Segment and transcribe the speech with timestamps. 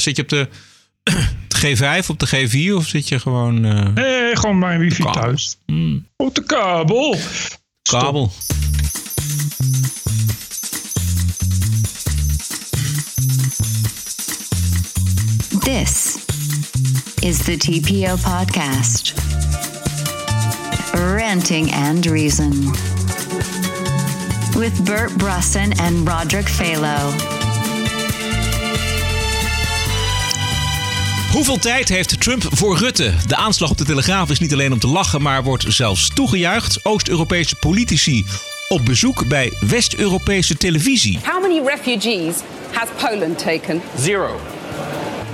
[0.00, 0.48] Zit je op de
[1.62, 3.64] G5, op de G4 of zit je gewoon...
[3.64, 3.94] Uh...
[3.94, 5.58] Nee, gewoon mijn wifi thuis.
[5.66, 6.06] Mm.
[6.16, 7.16] Op de kabel.
[7.82, 8.32] Kabel.
[15.60, 16.18] This
[17.20, 19.12] is the TPO podcast.
[20.92, 22.72] Ranting and Reason.
[24.56, 27.41] With Bert Brussen and Roderick Phalo.
[31.32, 33.12] Hoeveel tijd heeft Trump voor Rutte?
[33.26, 36.84] De aanslag op de Telegraaf is niet alleen om te lachen, maar wordt zelfs toegejuicht.
[36.84, 38.26] Oost-Europese politici
[38.68, 41.18] op bezoek bij West-Europese televisie.
[41.24, 42.34] How many refugees
[42.72, 43.82] has Poland taken?
[43.98, 44.40] Zero.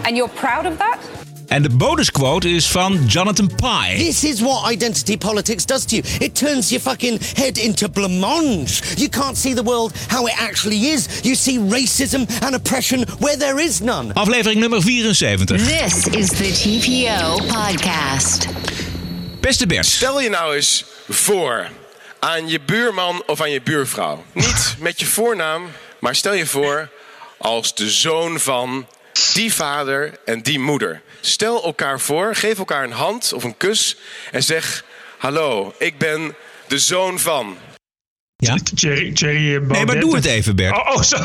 [0.02, 1.17] And you're proud of that?
[1.48, 3.94] En de bonusquote is van Jonathan Pye.
[3.96, 6.04] This is what identity politics does to you.
[6.20, 8.82] It turns your fucking head into blancmange.
[8.96, 11.06] You can't see the world how it actually is.
[11.22, 14.12] You see racism and oppression where there is none.
[14.14, 15.56] Aflevering nummer 74.
[15.58, 18.46] This is the TPO podcast.
[19.40, 19.86] Beste Bert.
[19.86, 21.70] Stel je nou eens voor
[22.18, 24.24] aan je buurman of aan je buurvrouw.
[24.32, 25.70] Niet met je voornaam,
[26.00, 26.88] maar stel je voor
[27.38, 28.86] als de zoon van
[29.34, 31.02] die vader en die moeder.
[31.20, 33.96] Stel elkaar voor, geef elkaar een hand of een kus
[34.32, 34.84] en zeg:
[35.18, 36.34] Hallo, ik ben
[36.68, 37.56] de zoon van.
[38.36, 38.56] Ja?
[38.74, 40.76] Thierry, Thierry eh, Nee, maar doe het even, Bert.
[40.76, 41.16] Oh, oh zo,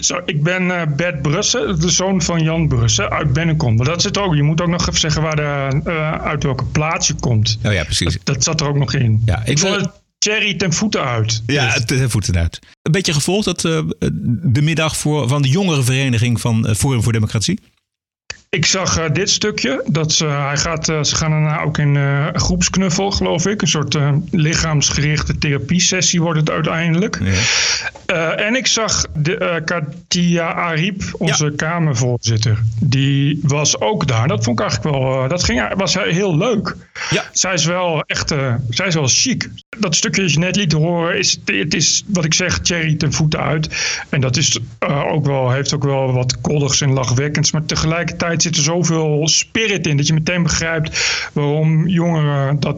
[0.00, 3.76] zo, ik ben uh, Bert Brussen, de zoon van Jan Brussen uit Bennekom.
[3.76, 4.34] Maar dat zit ook.
[4.34, 7.58] Je moet ook nog even zeggen waar de, uh, uit welke plaats je komt.
[7.62, 8.18] Oh ja, precies.
[8.24, 9.22] Dat, zat er ook nog in.
[9.24, 11.42] Ja, ik vond Thierry ten voeten uit.
[11.46, 12.58] Ja, dus- ten voeten uit.
[12.82, 13.78] Een beetje gevolgd dat uh,
[14.42, 17.60] de middag voor, van de jongere vereniging van Forum voor Democratie.
[18.56, 19.82] Ik zag uh, dit stukje.
[19.86, 23.62] Dat hij gaat, uh, ze gaan daarna ook in uh, groepsknuffel, geloof ik.
[23.62, 23.98] Een soort
[24.30, 27.20] lichaamsgerichte therapiesessie wordt het uiteindelijk.
[28.06, 28.32] Ja.
[28.32, 31.52] en ik zag de, Katia Ariep, onze ja.
[31.56, 32.58] Kamervoorzitter.
[32.80, 34.28] Die was ook daar.
[34.28, 35.28] Dat vond ik eigenlijk wel.
[35.28, 36.76] dat ging, was heel leuk.
[37.10, 37.24] Ja.
[37.32, 38.34] Zij is wel echt.
[38.68, 39.48] zij is wel chic.
[39.78, 43.12] Dat stukje dat je net liet horen, is, het is wat ik zeg, Cherry ten
[43.12, 43.68] voeten uit.
[44.08, 44.58] En dat is,
[45.08, 47.52] ook wel, heeft ook wel wat koddigs en lachwekkends.
[47.52, 52.76] Maar tegelijkertijd zit er zoveel spirit in dat je meteen begrijpt waarom jongeren dat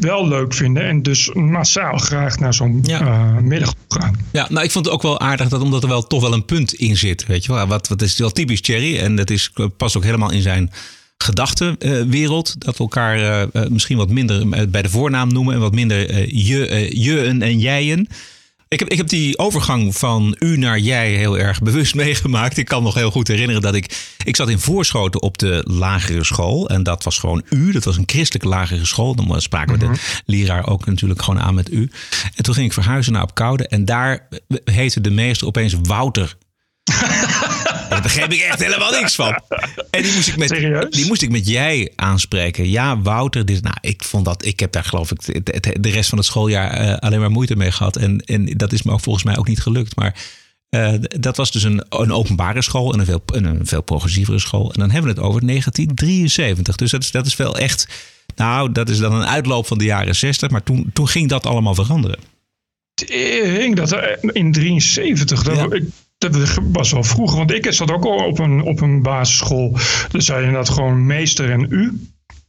[0.00, 3.00] wel leuk vinden en dus massaal graag naar zo'n ja.
[3.00, 4.16] uh, middag gaan.
[4.32, 6.44] Ja, nou ik vond het ook wel aardig dat omdat er wel toch wel een
[6.44, 7.66] punt in zit, weet je wel.
[7.66, 10.70] Wat, wat is wel typisch Thierry en dat is, past ook helemaal in zijn
[11.18, 12.54] gedachtenwereld.
[12.58, 16.90] dat we elkaar uh, misschien wat minder bij de voornaam noemen en wat minder je,
[17.02, 18.08] je en jijen.
[18.68, 22.56] Ik heb, ik heb die overgang van u naar jij heel erg bewust meegemaakt.
[22.56, 24.14] Ik kan nog heel goed herinneren dat ik.
[24.24, 26.68] Ik zat in Voorschoten op de lagere school.
[26.68, 27.72] En dat was gewoon u.
[27.72, 29.14] Dat was een christelijke lagere school.
[29.14, 29.96] Dan spraken we de mhm.
[30.24, 31.90] leraar ook natuurlijk gewoon aan met u.
[32.34, 33.68] En toen ging ik verhuizen naar Opkoude.
[33.68, 34.28] En daar
[34.64, 36.36] heette de meester opeens Wouter.
[37.90, 39.40] Daar begreep ik echt helemaal niks van.
[39.90, 40.48] En die moest ik met,
[40.92, 42.70] die moest ik met jij aanspreken.
[42.70, 43.44] Ja, Wouter.
[43.44, 44.44] Dit, nou, ik vond dat.
[44.44, 45.44] Ik heb daar geloof ik
[45.82, 47.96] de rest van het schooljaar uh, alleen maar moeite mee gehad.
[47.96, 49.96] En, en dat is me ook volgens mij ook niet gelukt.
[49.96, 50.14] Maar
[50.70, 54.72] uh, dat was dus een, een openbare school en een veel, een veel progressievere school.
[54.72, 56.76] En dan hebben we het over 1973.
[56.76, 57.88] Dus dat is, dat is wel echt.
[58.36, 60.50] Nou, dat is dan een uitloop van de jaren 60.
[60.50, 62.18] Maar toen, toen ging dat allemaal veranderen.
[62.94, 65.42] Ging dat in 73?
[65.42, 65.68] Dat, ja
[66.18, 69.78] dat was wel vroeger, want ik zat ook al op een, op een basisschool.
[70.10, 72.00] Dan zei je dat gewoon meester en u.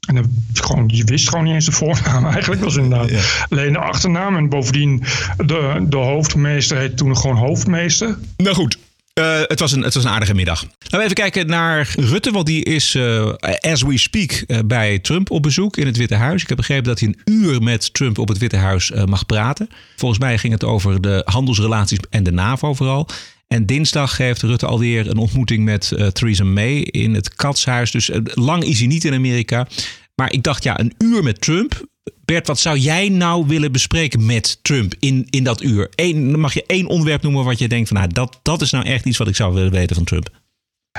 [0.07, 2.63] En dan, gewoon, je wist gewoon niet eens de voornaam eigenlijk.
[2.63, 3.11] was inderdaad
[3.49, 4.35] alleen de achternaam.
[4.35, 5.03] En bovendien,
[5.37, 8.17] de, de hoofdmeester heette toen gewoon hoofdmeester.
[8.37, 8.77] Nou goed,
[9.13, 10.61] uh, het, was een, het was een aardige middag.
[10.61, 14.99] Laten we even kijken naar Rutte, want die is, uh, as we speak, uh, bij
[14.99, 16.41] Trump op bezoek in het Witte Huis.
[16.41, 19.69] Ik heb begrepen dat hij een uur met Trump op het Witte Huis mag praten.
[19.95, 23.07] Volgens mij ging het over de handelsrelaties en de NAVO vooral.
[23.53, 27.91] En dinsdag heeft Rutte alweer een ontmoeting met uh, Theresa May in het Katshuis.
[27.91, 29.67] Dus uh, lang is hij niet in Amerika.
[30.15, 31.87] Maar ik dacht, ja, een uur met Trump.
[32.25, 35.89] Bert, wat zou jij nou willen bespreken met Trump in, in dat uur?
[35.95, 38.85] Eén, mag je één onderwerp noemen wat je denkt van, nou, dat, dat is nou
[38.85, 40.29] echt iets wat ik zou willen weten van Trump?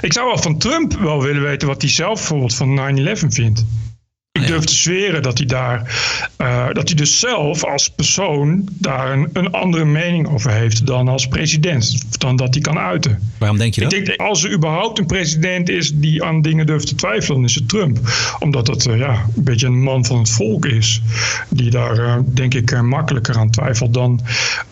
[0.01, 3.65] Ik zou wel van Trump wel willen weten wat hij zelf bijvoorbeeld van 9-11 vindt.
[4.33, 6.01] Ik durf te zweren dat hij daar,
[6.39, 11.09] uh, dat hij dus zelf als persoon daar een, een, andere mening over heeft dan
[11.09, 12.05] als president.
[12.21, 13.33] Dan dat hij kan uiten.
[13.39, 13.93] Waarom denk je dat?
[13.93, 17.49] Ik denk, als er überhaupt een president is die aan dingen durft te twijfelen, dan
[17.49, 17.99] is het Trump.
[18.39, 21.03] Omdat dat uh, ja, een beetje een man van het volk is.
[21.49, 24.21] Die daar, uh, denk ik, makkelijker aan twijfelt dan,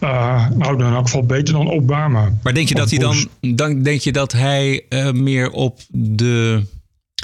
[0.00, 2.32] nou, in elk geval beter dan Obama.
[2.43, 6.62] Maar denk je dat hij dan, dan denk je dat hij meer op de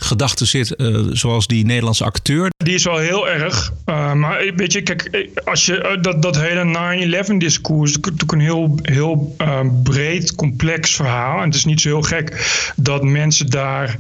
[0.05, 2.51] gedachten zit, uh, zoals die Nederlandse acteur.
[2.57, 3.73] Die is wel heel erg.
[3.87, 8.41] Uh, maar weet je, kijk, als je dat, dat hele 9-11 discours is natuurlijk een
[8.41, 9.37] heel, heel
[9.83, 11.39] breed, complex verhaal.
[11.39, 13.97] En het is niet zo heel gek dat mensen daar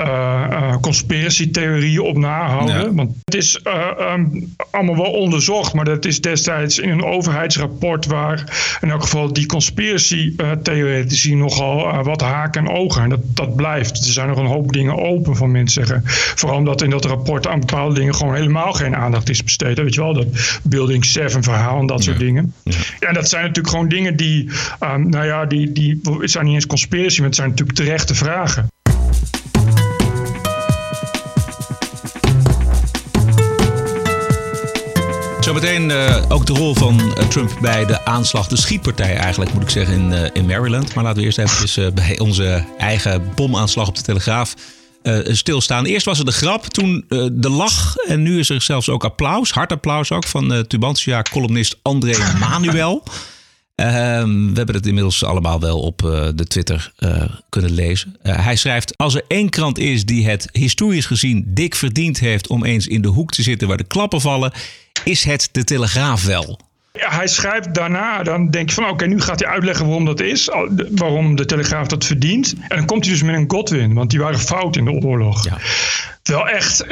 [0.00, 2.94] uh, uh, conspiratietheorieën op nahouden.
[2.94, 8.06] Want het is uh, um, allemaal wel onderzocht, maar dat is destijds in een overheidsrapport
[8.06, 8.44] waar
[8.80, 13.02] in elk geval die conspiratietheoretici nogal wat haken en ogen.
[13.02, 14.06] En dat, dat blijft.
[14.06, 16.02] Er zijn nog een hoop dingen open van mensen zeggen.
[16.34, 19.78] Vooral omdat in dat rapport aan bepaalde dingen gewoon helemaal geen aandacht is besteed.
[19.78, 20.26] Weet je wel, dat
[20.62, 22.54] Building 7 verhaal en dat soort dingen.
[22.98, 23.12] Ja.
[23.12, 24.50] dat zijn natuurlijk gewoon dingen die,
[24.80, 28.14] um, nou ja, die, die het zijn niet eens conspiratie, maar het zijn natuurlijk terechte
[28.14, 28.68] vragen.
[35.50, 39.62] Zometeen uh, ook de rol van uh, Trump bij de aanslag, de schietpartij eigenlijk moet
[39.62, 40.94] ik zeggen in, uh, in Maryland.
[40.94, 44.54] Maar laten we eerst even bij onze eigen bomaanslag op de Telegraaf
[45.24, 45.84] stilstaan.
[45.84, 49.50] Eerst was er de grap, toen de lach en nu is er zelfs ook applaus,
[49.50, 53.02] hard applaus ook van Tubantia-columnist André Manuel.
[53.80, 55.98] Ehm, we hebben het inmiddels allemaal wel op
[56.34, 56.92] de Twitter
[57.48, 58.16] kunnen lezen.
[58.22, 62.64] hij schrijft: Als er één krant is die het historisch gezien dik verdiend heeft om
[62.64, 64.52] eens in de hoek te zitten waar de klappen vallen,
[65.04, 66.58] is het de Telegraaf wel?
[66.92, 70.20] Ja, hij schrijft daarna, dan denk je van oké, nu gaat hij uitleggen waarom dat
[70.20, 70.50] is,
[70.90, 72.54] waarom de Telegraaf dat verdient.
[72.68, 75.44] En dan komt hij dus met een Godwin, want die waren fout in de oorlog.
[75.44, 75.58] Ja.
[76.22, 76.84] Wel echt,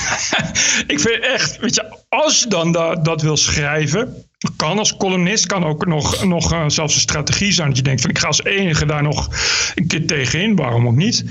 [0.94, 2.72] ik vind echt, weet je, als je dan
[3.02, 4.24] dat wil schrijven,
[4.56, 7.68] kan als columnist, kan ook nog, nog uh, zelfs een strategie zijn.
[7.68, 9.28] Dat je denkt van ik ga als enige daar nog
[9.74, 11.24] een keer tegenin, waarom ook niet.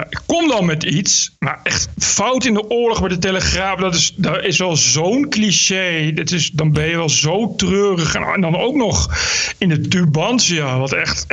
[0.00, 3.94] Uh, kom dan met iets, maar echt fout in de oorlog met de Telegraaf, dat
[3.94, 6.12] is, dat is wel zo'n cliché.
[6.14, 8.14] Dat is, dan ben je wel zo treurig.
[8.14, 9.10] En, en dan ook nog
[9.58, 11.26] in de Tubantia, wat echt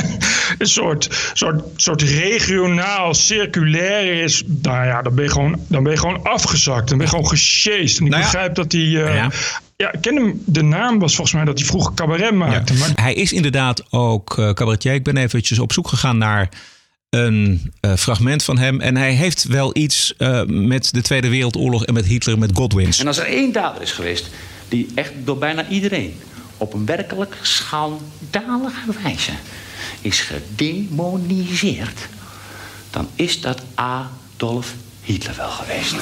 [0.58, 4.42] een soort, soort, soort regionaal, circulair is.
[4.46, 6.88] Nou ja, dan ben je gewoon, dan ben je gewoon afgezakt.
[6.88, 7.98] Dan ben je gewoon gesjeest.
[7.98, 8.96] En ik nou ja, begrijp dat die...
[8.96, 9.30] Uh, ja.
[9.76, 10.42] Ja, ik ken hem.
[10.46, 12.72] De naam was volgens mij dat hij vroeger cabaret maakte.
[12.72, 12.78] Ja.
[12.78, 12.90] Maar...
[12.94, 14.94] Hij is inderdaad ook uh, cabaretier.
[14.94, 16.48] Ik ben eventjes op zoek gegaan naar
[17.14, 18.80] een uh, fragment van hem.
[18.80, 22.98] En hij heeft wel iets uh, met de Tweede Wereldoorlog en met Hitler, met Godwins.
[22.98, 24.30] En als er één dader is geweest
[24.68, 26.14] die echt door bijna iedereen
[26.56, 29.32] op een werkelijk schandalige wijze
[30.00, 32.08] is gedemoniseerd,
[32.90, 35.94] dan is dat Adolf Hitler wel geweest.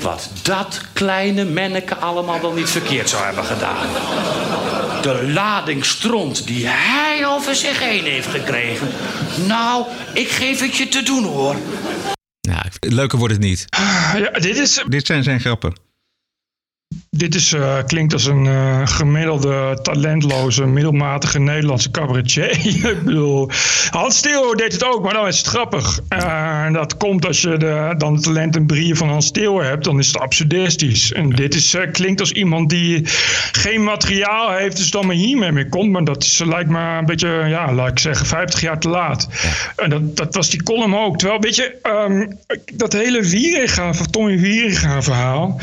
[0.00, 3.86] Wat dat kleine manneke allemaal wel niet verkeerd zou hebben gedaan.
[5.02, 8.88] De lading stront die hij over zich heen heeft gekregen.
[9.46, 11.56] Nou, ik geef het je te doen hoor.
[12.40, 13.64] Ja, leuker wordt het niet.
[14.16, 14.84] Ja, dit, is...
[14.88, 15.74] dit zijn zijn grappen.
[17.16, 22.50] Dit is, uh, klinkt als een uh, gemiddelde, talentloze, middelmatige Nederlandse cabaretier.
[22.90, 23.50] ik bedoel,
[23.90, 26.00] Hans Steeuw deed het ook, maar dan is het grappig.
[26.08, 29.58] Uh, en dat komt als je de, dan de talent en brieën van Hans Steeuw
[29.58, 31.12] hebt, dan is het absurdistisch.
[31.12, 33.02] En dit is, klinkt als iemand die
[33.52, 35.90] geen materiaal heeft, dus dan maar hiermee mee komt.
[35.90, 39.28] Maar dat is, lijkt me een beetje, ja, laat ik zeggen, 50 jaar te laat.
[39.76, 41.18] En dat, dat was die column ook.
[41.18, 42.38] Terwijl, weet je, um,
[42.74, 45.60] dat hele Wieringa, Tommy Wieringa verhaal,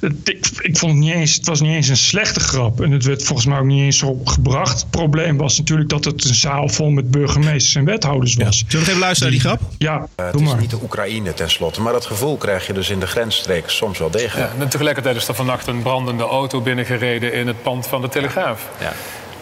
[0.00, 2.80] dat, ik, ik vond het niet eens, het was niet eens een slechte grap.
[2.80, 4.80] En het werd volgens mij ook niet eens zo gebracht.
[4.80, 8.58] Het probleem was natuurlijk dat het een zaal vol met burgemeesters en wethouders was.
[8.58, 8.64] Ja.
[8.68, 9.60] Zullen we nog even luisteren naar die grap?
[9.78, 13.00] Ja, uh, het is niet de Oekraïne tenslotte, maar dat gevoel krijg je dus in
[13.00, 14.50] de grensstreek soms wel degelijk.
[14.56, 18.08] Ja, en tegelijkertijd is er vannacht een brandende auto binnengereden in het pand van de
[18.08, 18.68] Telegraaf.
[18.80, 18.92] Ja.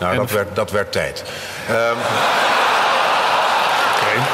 [0.01, 1.25] Nou, en dat, werd, dat werd tijd.
[1.71, 1.97] Um...
[3.97, 4.25] Oké.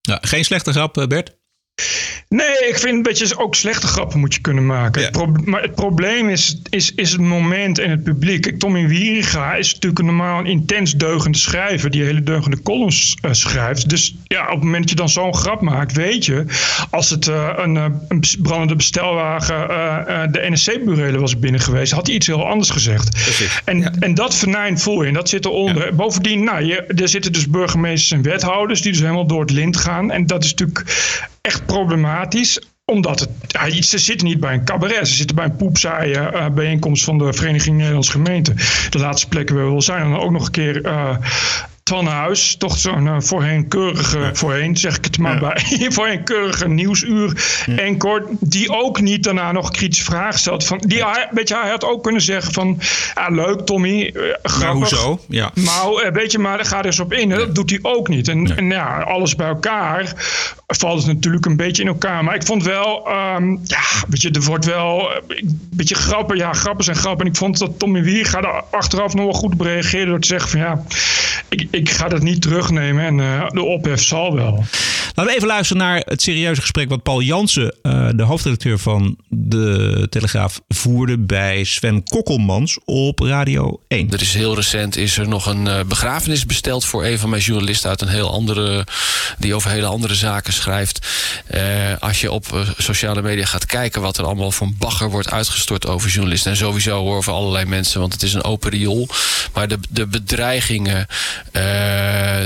[0.00, 1.36] Ja, geen slechte grap, eh, Bert?
[2.28, 5.02] Nee, ik vind dat je ook slechte grappen moet je kunnen maken.
[5.02, 5.06] Ja.
[5.06, 8.58] Het maar het probleem is, is, is het moment en het publiek.
[8.58, 11.90] Tommy Wieringa is natuurlijk een normaal een intens deugende schrijver...
[11.90, 13.88] die hele deugende columns uh, schrijft.
[13.88, 15.92] Dus ja, op het moment dat je dan zo'n grap maakt...
[15.92, 16.44] weet je,
[16.90, 17.76] als het uh, een,
[18.08, 19.70] een, brandende bestelwagen...
[19.70, 21.92] Uh, de NSC-burelen was binnen geweest...
[21.92, 23.16] had hij iets heel anders gezegd.
[23.64, 23.92] En, ja.
[24.00, 25.86] en dat venijn voel je en dat zit eronder.
[25.86, 25.92] Ja.
[25.92, 28.80] Bovendien, nou, je, er zitten dus burgemeesters en wethouders...
[28.80, 30.10] die dus helemaal door het lint gaan.
[30.10, 30.84] En dat is natuurlijk
[31.40, 32.16] echt problematisch
[32.84, 35.08] omdat het, ze zitten niet bij een cabaret.
[35.08, 38.56] Ze zitten bij een poepzaaie uh, bijeenkomst van de Vereniging Nederlandse Gemeenten.
[38.90, 40.02] De laatste plekken waar we wel zijn.
[40.02, 41.16] En dan ook nog een keer uh,
[41.96, 44.34] Huis, toch zo'n uh, voorheen keurige, ja.
[44.34, 45.40] voorheen zeg ik het maar ja.
[45.40, 47.76] bij, voorheen keurige nieuwsuur ja.
[47.76, 50.66] enkor, die ook niet daarna nog kritische vragen stelt.
[50.66, 52.80] Van, die, hij, weet je, hij had ook kunnen zeggen van,
[53.14, 54.60] ah, leuk Tommy, uh, grappig.
[54.60, 55.20] Maar hoezo?
[55.28, 55.50] Ja.
[55.54, 57.28] Maar uh, weet je, maar daar gaat eens op in.
[57.28, 58.28] Dat doet hij ook niet.
[58.28, 60.14] En, en ja, alles bij elkaar
[60.66, 62.24] valt het natuurlijk een beetje in elkaar.
[62.24, 66.36] Maar ik vond wel, um, ja, weet je, er wordt wel een beetje grappen.
[66.36, 67.24] Ja, grappen zijn grappen.
[67.26, 70.20] En ik vond dat Tommy Wier gaat er achteraf nog wel goed op reageren door
[70.20, 70.82] te zeggen van, ja,
[71.48, 74.64] ik, ik ga dat niet terugnemen en uh, de ophef zal wel.
[75.14, 79.16] Laten we even luisteren naar het serieuze gesprek wat Paul Jansen, uh, de hoofdredacteur van
[79.28, 84.10] de Telegraaf, voerde bij Sven Kokkelmans op Radio 1.
[84.10, 87.42] Er is heel recent is er nog een uh, begrafenis besteld voor een van mijn
[87.42, 88.86] journalisten uit een heel andere,
[89.38, 91.06] die over hele andere zaken schrijft.
[91.98, 96.10] als je op sociale media gaat kijken wat er allemaal van bagger wordt uitgestort over
[96.10, 99.08] journalisten en sowieso over allerlei mensen, want het is een open riool.
[99.52, 101.06] Maar de, de bedreigingen,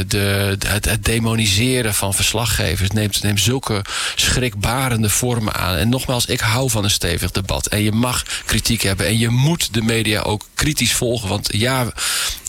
[0.09, 5.77] de, het, demoniseren van verslaggevers neemt, zulke schrikbarende vormen aan.
[5.77, 7.67] En nogmaals, ik hou van een stevig debat.
[7.67, 9.07] En je mag kritiek hebben.
[9.07, 11.29] En je moet de media ook kritisch volgen.
[11.29, 11.93] Want ja,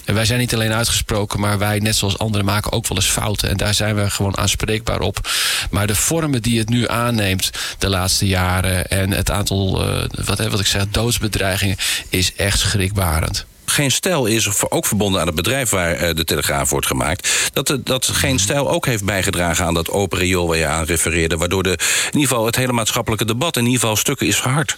[0.05, 3.49] wij zijn niet alleen uitgesproken, maar wij, net zoals anderen, maken ook wel eens fouten.
[3.49, 5.29] En daar zijn we gewoon aanspreekbaar op.
[5.71, 10.47] Maar de vormen die het nu aanneemt de laatste jaren en het aantal, uh, wat,
[10.47, 11.77] wat ik zeg, doodsbedreigingen,
[12.09, 16.69] is echt schrikbarend geen stijl is, ook verbonden aan het bedrijf waar uh, de Telegraaf
[16.69, 20.67] wordt gemaakt, dat, dat geen stijl ook heeft bijgedragen aan dat open riool waar je
[20.67, 24.27] aan refereerde, waardoor de, in ieder geval het hele maatschappelijke debat in ieder geval stukken
[24.27, 24.77] is verhard.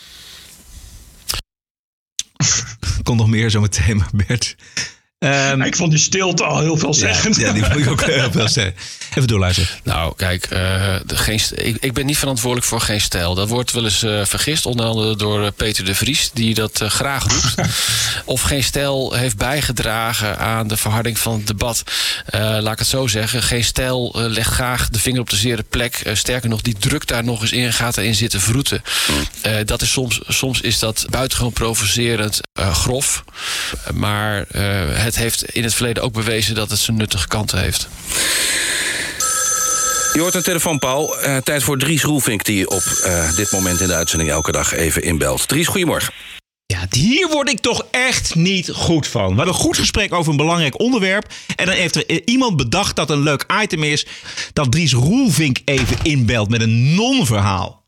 [3.03, 4.55] Komt nog meer zo meteen, maar Bert.
[5.25, 7.33] Um, ik vond die stilte al heel veel zeggen.
[7.37, 8.75] Ja, ja die vond ik ook heel veel zeggen.
[9.15, 9.69] Even doorluisteren.
[9.83, 13.35] Nou, kijk, uh, geen, ik, ik, ben niet verantwoordelijk voor geen stijl.
[13.35, 16.89] Dat wordt wel eens uh, vergist, onder andere door Peter de Vries, die dat uh,
[16.89, 17.69] graag roept.
[18.25, 21.83] of geen stijl heeft bijgedragen aan de verharding van het debat.
[22.31, 23.43] laat ik het zo zeggen.
[23.43, 26.09] Geen stijl legt graag de vinger op de zere plek.
[26.13, 28.81] sterker nog, die drukt daar nog eens in, gaat erin zitten vroeten.
[29.65, 33.23] dat is soms, soms is dat buitengewoon provocerend grof.
[33.93, 34.45] Maar
[34.93, 37.87] het het heeft in het verleden ook bewezen dat het zijn nuttige kanten heeft.
[40.13, 41.23] Je hoort een telefoon, Paul.
[41.23, 44.73] Uh, tijd voor Dries Roelvink, die op uh, dit moment in de uitzending elke dag
[44.73, 45.47] even inbelt.
[45.47, 46.13] Dries, goedemorgen.
[46.65, 49.29] Ja, hier word ik toch echt niet goed van.
[49.29, 51.33] We hadden een goed gesprek over een belangrijk onderwerp.
[51.55, 54.05] En dan heeft er iemand bedacht dat een leuk item is...
[54.53, 57.85] dat Dries Roelvink even inbelt met een non-verhaal.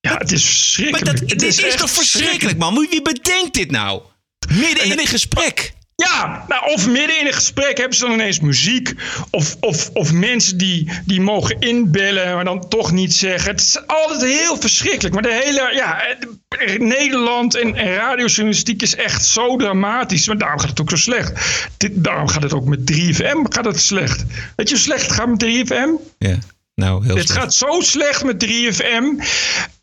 [0.00, 1.04] Ja, het is verschrikkelijk.
[1.04, 2.86] Maar dat, dit is, is toch verschrikkelijk, man?
[2.90, 4.02] Wie bedenkt dit nou?
[4.48, 5.72] Midden in een gesprek.
[6.00, 8.94] Ja, nou, of midden in een gesprek hebben ze dan ineens muziek.
[9.30, 13.50] Of, of, of mensen die, die mogen inbellen, maar dan toch niet zeggen.
[13.50, 15.14] Het is altijd heel verschrikkelijk.
[15.14, 16.02] Maar de hele, ja,
[16.78, 20.26] Nederland en, en radiojournalistiek is echt zo dramatisch.
[20.26, 21.32] Maar daarom gaat het ook zo slecht.
[21.76, 24.24] Dit, daarom gaat het ook met 3FM gaat het slecht.
[24.56, 25.88] Weet je slecht gaat met 3FM?
[26.18, 26.38] Ja.
[26.80, 29.04] Nou, heel het gaat zo slecht met 3FM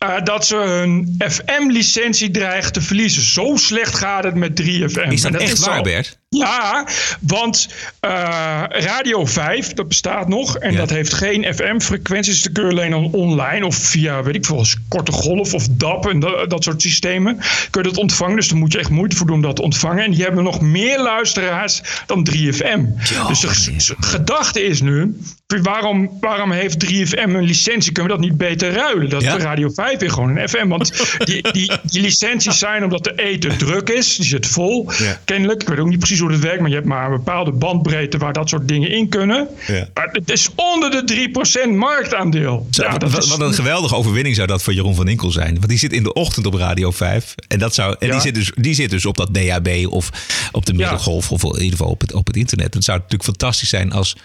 [0.04, 3.22] uh, dat ze hun FM-licentie dreigen te verliezen.
[3.22, 5.08] Zo slecht gaat het met 3FM.
[5.08, 6.18] Is dat, dat echt is waar, Bert?
[6.30, 6.86] Ja,
[7.20, 7.68] want
[8.04, 10.56] uh, Radio 5, dat bestaat nog.
[10.56, 10.78] En ja.
[10.78, 12.42] dat heeft geen FM-frequenties.
[12.42, 16.20] Dat kun je alleen online of via, weet ik veel, korte golf of DAP en
[16.20, 17.38] dat, dat, soort systemen.
[17.70, 18.36] Kun je dat ontvangen.
[18.36, 20.04] Dus daar moet je echt moeite voor doen om dat te ontvangen.
[20.04, 22.80] En die hebben nog meer luisteraars dan 3FM.
[23.14, 25.16] Jo, dus de gedachte is nu,
[25.46, 27.92] waarom, waarom heeft 3FM een licentie?
[27.92, 29.08] Kunnen we dat niet beter ruilen?
[29.08, 29.38] Dat ja?
[29.38, 30.68] Radio 5 weer gewoon een FM.
[30.68, 30.92] Want
[31.24, 34.16] die, die, die licenties zijn omdat de E te druk is.
[34.16, 35.20] Die zit vol, ja.
[35.24, 35.62] kennelijk.
[35.62, 38.18] Ik weet ook niet precies hoe het werkt, maar je hebt maar een bepaalde bandbreedte
[38.18, 39.48] waar dat soort dingen in kunnen.
[39.66, 39.88] Ja.
[39.94, 41.30] Maar het is onder de
[41.68, 42.66] 3% marktaandeel.
[42.70, 43.30] Zo, ja, dat wat, is...
[43.30, 45.54] wat, een geweldige overwinning zou dat voor Jeroen van Inkel zijn.
[45.54, 47.34] Want die zit in de ochtend op Radio 5.
[47.48, 48.12] En, dat zou, en ja.
[48.12, 50.10] die, zit dus, die zit dus op dat DHB of
[50.52, 51.32] op de middelgolf.
[51.32, 52.74] Of in ieder geval op het, op het internet.
[52.74, 54.16] Het zou natuurlijk fantastisch zijn als,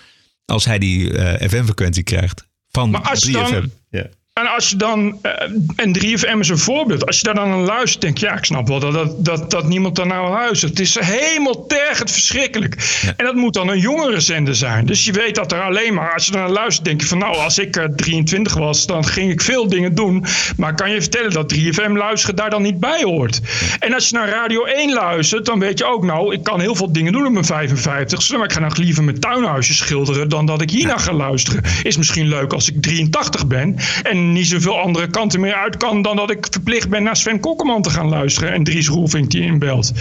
[0.46, 2.48] als hij die uh, FM-frequentie krijgt.
[2.72, 3.64] Van maar als 3FM.
[3.90, 4.08] Ja.
[4.34, 5.32] En als je dan, uh,
[5.76, 8.46] en 3FM is een voorbeeld, als je daar dan aan luistert, denk je, ja, ik
[8.46, 10.72] snap wel dat, dat, dat, dat niemand daar nou luistert.
[10.72, 13.00] Het is helemaal tergend verschrikkelijk.
[13.02, 13.14] Ja.
[13.18, 14.86] En dat moet dan een jongere zender zijn.
[14.86, 17.38] Dus je weet dat er alleen maar, als je daar luistert, denk je van, nou,
[17.38, 20.26] als ik uh, 23 was, dan ging ik veel dingen doen.
[20.58, 23.42] Maar kan je vertellen dat 3FM luisteren daar dan niet bij hoort?
[23.80, 26.76] En als je naar Radio 1 luistert, dan weet je ook, nou, ik kan heel
[26.76, 30.46] veel dingen doen op mijn 55 maar ik ga nog liever mijn tuinhuisje schilderen dan
[30.46, 31.64] dat ik hiernaar ga luisteren.
[31.84, 36.02] Is misschien leuk als ik 83 ben en niet zoveel andere kanten meer uit kan
[36.02, 39.42] dan dat ik verplicht ben naar Sven Kokkelman te gaan luisteren en Dries Roelvink die
[39.42, 39.92] inbelt.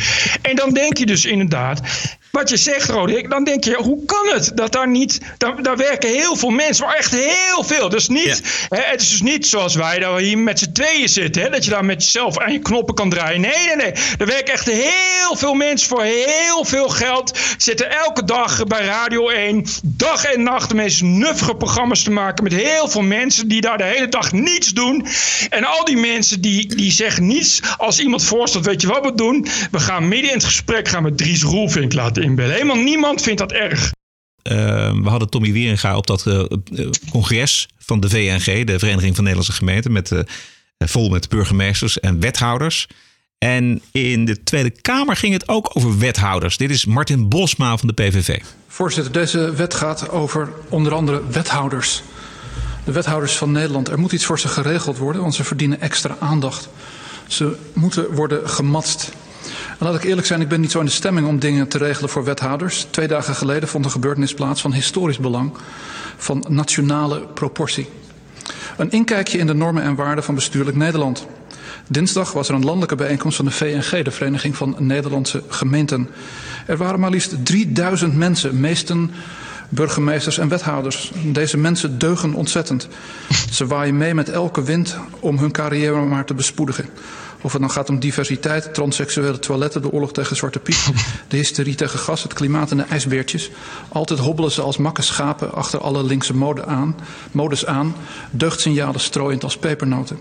[0.43, 1.81] En dan denk je dus inderdaad,
[2.33, 5.77] wat je zegt, Roderick, dan denk je, hoe kan het dat daar niet, daar, daar
[5.77, 7.89] werken heel veel mensen, maar echt heel veel.
[7.89, 8.77] Dus niet, ja.
[8.77, 11.51] hè, het is dus niet zoals wij, dat we hier met z'n tweeën zitten, hè,
[11.51, 13.41] dat je daar met jezelf aan je knoppen kan draaien.
[13.41, 13.93] Nee, nee, nee.
[14.19, 19.29] Er werken echt heel veel mensen voor heel veel geld, zitten elke dag bij Radio
[19.29, 23.61] 1, dag en nacht de meest nuffige programma's te maken met heel veel mensen die
[23.61, 25.07] daar de hele dag niets doen.
[25.51, 29.15] En al die mensen die, die zeggen niets als iemand voorstelt, weet je wat we
[29.15, 29.47] doen?
[29.71, 32.53] We gaan midden in het gesprek gaan met Dries Roelvink laten inbellen.
[32.53, 33.93] Helemaal niemand vindt dat erg.
[34.43, 34.55] Uh,
[35.03, 36.43] we hadden Tommy Wieringa op dat uh,
[37.11, 40.21] congres van de VNG, de Vereniging van Nederlandse Gemeenten, met, uh,
[40.79, 42.87] vol met burgemeesters en wethouders.
[43.39, 46.57] En in de Tweede Kamer ging het ook over wethouders.
[46.57, 48.41] Dit is Martin Bosma van de PVV.
[48.67, 52.03] Voorzitter, deze wet gaat over onder andere wethouders.
[52.85, 53.89] De wethouders van Nederland.
[53.89, 56.69] Er moet iets voor ze geregeld worden, want ze verdienen extra aandacht.
[57.27, 59.13] Ze moeten worden gematst.
[59.83, 61.79] En laat ik eerlijk zijn, ik ben niet zo in de stemming om dingen te
[61.79, 62.87] regelen voor wethouders.
[62.91, 65.53] Twee dagen geleden vond een gebeurtenis plaats van historisch belang,
[66.17, 67.89] van nationale proportie.
[68.77, 71.27] Een inkijkje in de normen en waarden van bestuurlijk Nederland.
[71.89, 76.09] Dinsdag was er een landelijke bijeenkomst van de VNG, de Vereniging van Nederlandse Gemeenten.
[76.67, 79.11] Er waren maar liefst 3000 mensen, meesten
[79.69, 81.13] burgemeesters en wethouders.
[81.25, 82.89] Deze mensen deugen ontzettend.
[83.51, 86.89] Ze waaien mee met elke wind om hun carrière maar te bespoedigen.
[87.43, 90.91] Of het dan gaat om diversiteit, transseksuele toiletten, de oorlog tegen Zwarte Piet,
[91.29, 93.51] de hysterie tegen gas, het klimaat en de ijsbeertjes.
[93.89, 96.97] Altijd hobbelen ze als makke schapen achter alle linkse mode aan,
[97.31, 97.95] modes aan,
[98.31, 100.19] deugdsignalen strooiend als pepernoten.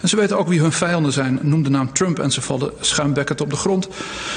[0.00, 1.38] En ze weten ook wie hun vijanden zijn.
[1.42, 3.88] Noem de naam Trump en ze vallen schuimbekkend op de grond.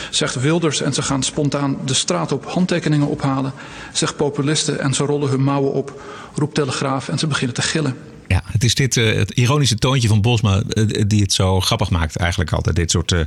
[0.10, 3.54] Zegt Wilders en ze gaan spontaan de straat op handtekeningen ophalen.
[3.94, 6.02] Zegt populisten en ze rollen hun mouwen op.
[6.36, 8.15] Roep Telegraaf en ze beginnen te gillen.
[8.28, 11.90] Ja, het is dit uh, het ironische toontje van Bosma uh, die het zo grappig
[11.90, 12.16] maakt.
[12.16, 13.20] Eigenlijk altijd dit soort uh,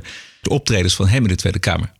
[0.49, 1.91] optredens van hem in de Tweede Kamer.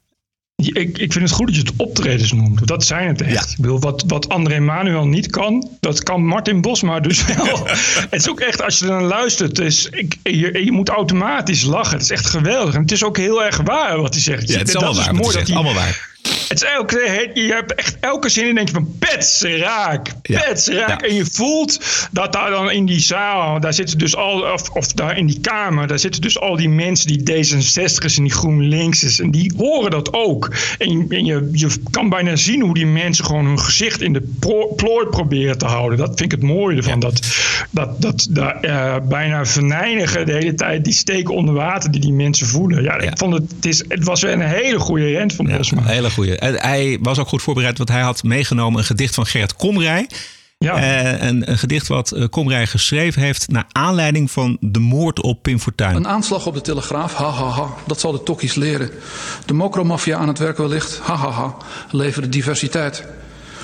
[0.56, 2.68] Ik, ik vind het goed dat je het optredens noemt.
[2.68, 3.34] Dat zijn het echt.
[3.34, 3.42] Ja.
[3.42, 7.68] Ik bedoel, wat, wat André Manuel niet kan, dat kan Martin Bosma dus wel.
[8.10, 11.64] het is ook echt, als je er naar luistert, is, ik, je, je moet automatisch
[11.64, 11.94] lachen.
[11.94, 12.74] Het is echt geweldig.
[12.74, 14.50] En het is ook heel erg waar wat hij zegt.
[14.50, 15.16] Ja, het is allemaal waar.
[15.16, 16.09] Mooi dat hij, allemaal waar.
[16.48, 20.66] Het is elke, je hebt echt elke zin in denk je van pets raak, pets
[20.66, 20.74] ja.
[20.74, 21.02] raak.
[21.02, 21.08] Ja.
[21.08, 21.80] En je voelt
[22.12, 25.40] dat daar dan in die zaal, daar zitten dus al, of, of daar in die
[25.40, 29.20] kamer, daar zitten dus al die mensen die D66's en die GroenLinks'ers.
[29.20, 30.54] En die horen dat ook.
[30.78, 34.14] En, je, en je, je kan bijna zien hoe die mensen gewoon hun gezicht in
[34.14, 35.98] de pro, plooi proberen te houden.
[35.98, 36.94] Dat vind ik het mooie ervan.
[36.94, 37.00] Ja.
[37.00, 37.28] Dat,
[37.72, 42.14] dat, dat, dat uh, bijna verneinigen de hele tijd die steken onder water die die
[42.14, 42.84] mensen voelen.
[42.84, 45.82] Ja, ik vond het, het, is, het was weer een hele goede rent van Bosma.
[45.82, 46.19] Een hele goede.
[46.40, 50.10] Hij was ook goed voorbereid, want hij had meegenomen een gedicht van Gert Komrij.
[50.58, 50.78] Ja.
[50.78, 55.42] Uh, een, een, gedicht wat uh, Komrij geschreven heeft naar aanleiding van de moord op
[55.42, 55.96] Pim Fortuyn.
[55.96, 58.90] Een aanslag op de Telegraaf, ha ha ha, dat zal de tokkies leren.
[59.46, 61.56] De mokromafia aan het werk wellicht, ha ha ha,
[61.92, 63.04] leveren diversiteit.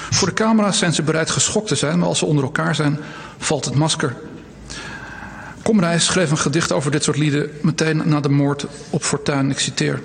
[0.09, 3.00] Voor de camera's zijn ze bereid geschokt te zijn, maar als ze onder elkaar zijn,
[3.37, 4.15] valt het masker.
[5.61, 9.59] Komrij schreef een gedicht over dit soort lieden meteen na de moord op Fortuyn, ik
[9.59, 10.01] citeer.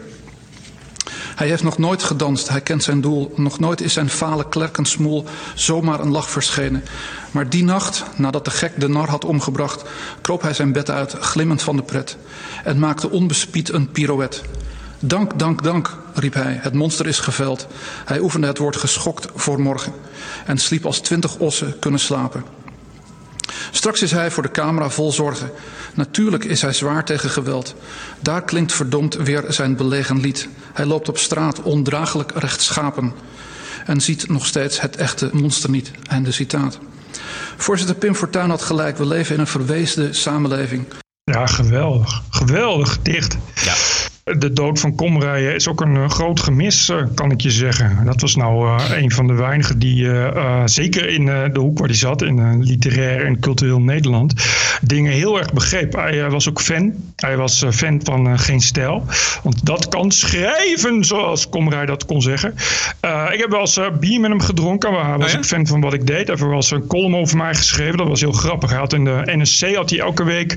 [1.41, 3.33] Hij heeft nog nooit gedanst, hij kent zijn doel.
[3.37, 5.25] Nog nooit is zijn fale klerkensmoel
[5.55, 6.85] zomaar een lach verschenen.
[7.31, 9.85] Maar die nacht, nadat de gek de nar had omgebracht,
[10.21, 12.17] kroop hij zijn bed uit, glimmend van de pret,
[12.65, 14.41] en maakte onbespied een pirouette.
[14.99, 16.59] Dank, dank, dank, riep hij.
[16.61, 17.67] Het monster is geveld.
[18.05, 19.93] Hij oefende het woord geschokt voor morgen
[20.47, 22.45] en sliep als twintig ossen kunnen slapen.
[23.71, 25.51] Straks is hij voor de camera vol zorgen.
[25.95, 27.75] Natuurlijk is hij zwaar tegen geweld.
[28.21, 30.49] Daar klinkt verdomd weer zijn belegen lied.
[30.73, 33.13] Hij loopt op straat ondraaglijk rechtschapen.
[33.87, 35.91] En ziet nog steeds het echte monster niet.
[36.09, 36.79] Einde citaat.
[37.57, 38.99] Voorzitter Pim Fortuyn had gelijk.
[38.99, 40.85] We leven in een verweesde samenleving.
[41.25, 42.23] Ja, geweldig.
[42.31, 43.37] Geweldig dicht.
[43.55, 43.75] Ja.
[44.39, 48.05] De dood van Komrij is ook een uh, groot gemis, uh, kan ik je zeggen.
[48.05, 50.09] Dat was nou uh, een van de weinigen die,
[50.65, 54.35] zeker in de hoek waar hij zat, in literair en cultureel Nederland,
[54.83, 55.93] dingen heel erg begreep.
[55.93, 56.93] Hij was ook fan.
[57.17, 59.05] Hij was fan van Geen Stijl.
[59.43, 62.55] Want dat kan schrijven, zoals Komrij dat kon zeggen.
[63.33, 65.07] ik heb wel eens bier met hem gedronken.
[65.07, 65.39] Hij was oh ja?
[65.39, 66.27] ook fan van wat ik deed.
[66.27, 67.97] Hij was een column over mij geschreven.
[67.97, 68.71] Dat was heel grappig.
[68.71, 70.57] Hij had in de NSC had hij elke week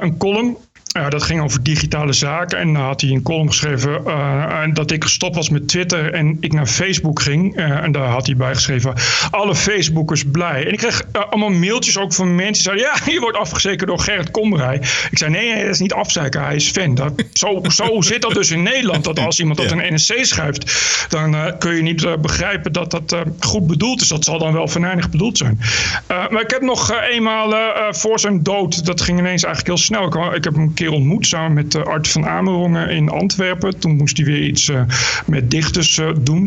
[0.00, 0.56] een column.
[0.98, 2.58] Uh, dat ging over digitale zaken.
[2.58, 6.36] En dan had hij een column geschreven uh, dat ik gestopt was met Twitter en
[6.40, 7.58] ik naar Facebook ging.
[7.58, 8.94] Uh, en daar had hij bij geschreven:
[9.30, 10.66] alle Facebookers blij.
[10.66, 13.98] En ik kreeg allemaal mailtjes ook van mensen die zeiden: ja, je wordt afgezekerd door
[13.98, 14.76] Gerrit Komrij.
[15.10, 16.44] Ik zei: nee, nee, dat is niet afzeiken.
[16.44, 16.94] Hij is fan.
[16.94, 19.04] Dat, zo, zo zit dat dus in Nederland.
[19.04, 23.66] Dat als iemand dat een NSC schrijft, dan kun je niet begrijpen dat dat goed
[23.66, 24.08] bedoeld is.
[24.08, 25.60] Dat zal dan wel venijnig bedoeld zijn.
[26.06, 27.54] maar ik heb nog eenmaal
[27.90, 30.06] voor zijn dood, dat ging ineens eigenlijk heel snel.
[30.06, 33.78] Ik, ik heb een keer ontmoet samen met uh, Art van Amerongen in Antwerpen.
[33.78, 34.80] Toen moest hij weer iets uh,
[35.26, 36.44] met dichters uh, doen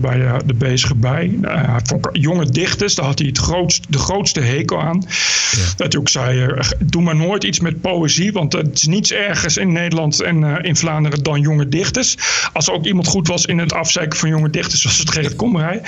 [0.00, 1.38] bij de bezige bij.
[2.12, 5.04] jonge dichters, daar had hij het grootst, de grootste hekel aan.
[5.50, 5.62] Ja.
[5.76, 9.56] Dat hij ook zei, doe maar nooit iets met poëzie, want het is niets ergers
[9.56, 12.16] in Nederland en in Vlaanderen dan jonge dichters.
[12.52, 15.36] Als er ook iemand goed was in het afzeiken van jonge dichters, was het Gerrit
[15.36, 15.82] Komrij.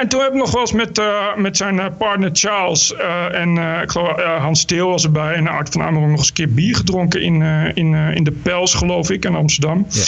[0.00, 1.00] en toen heb ik nog wel eens met,
[1.36, 2.94] met zijn partner Charles
[3.32, 6.52] en ik geloof Hans Steel was erbij en Art van Amerongen nog eens een keer
[6.52, 9.86] bier gedronken in, uh, in, uh, in de Pels, geloof ik, in Amsterdam.
[9.88, 10.04] Ja.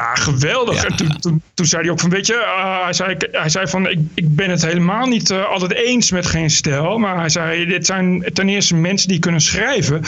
[0.00, 0.84] Ja, geweldig.
[0.84, 3.66] En toen, toen, toen zei hij ook van, weet je, uh, hij, zei, hij zei
[3.66, 6.98] van, ik, ik ben het helemaal niet uh, altijd eens met geen stijl.
[6.98, 10.02] Maar hij zei, dit zijn ten eerste mensen die kunnen schrijven.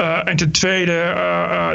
[0.00, 1.16] Uh, en ten tweede,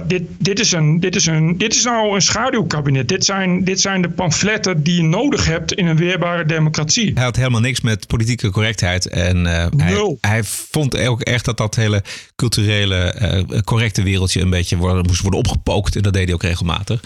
[0.08, 3.08] dit, dit, is een, dit, is een, dit is nou een schaduwkabinet.
[3.08, 7.12] Dit zijn, dit zijn de pamfletten die je nodig hebt in een weerbare democratie.
[7.14, 9.08] Hij had helemaal niks met politieke correctheid.
[9.08, 12.04] En hij, hij, vond ook echt dat dat hele
[12.36, 15.96] culturele correcte wereldje een beetje worden, moest worden opgepookt.
[15.96, 17.02] En dat deed hij ook regelmatig.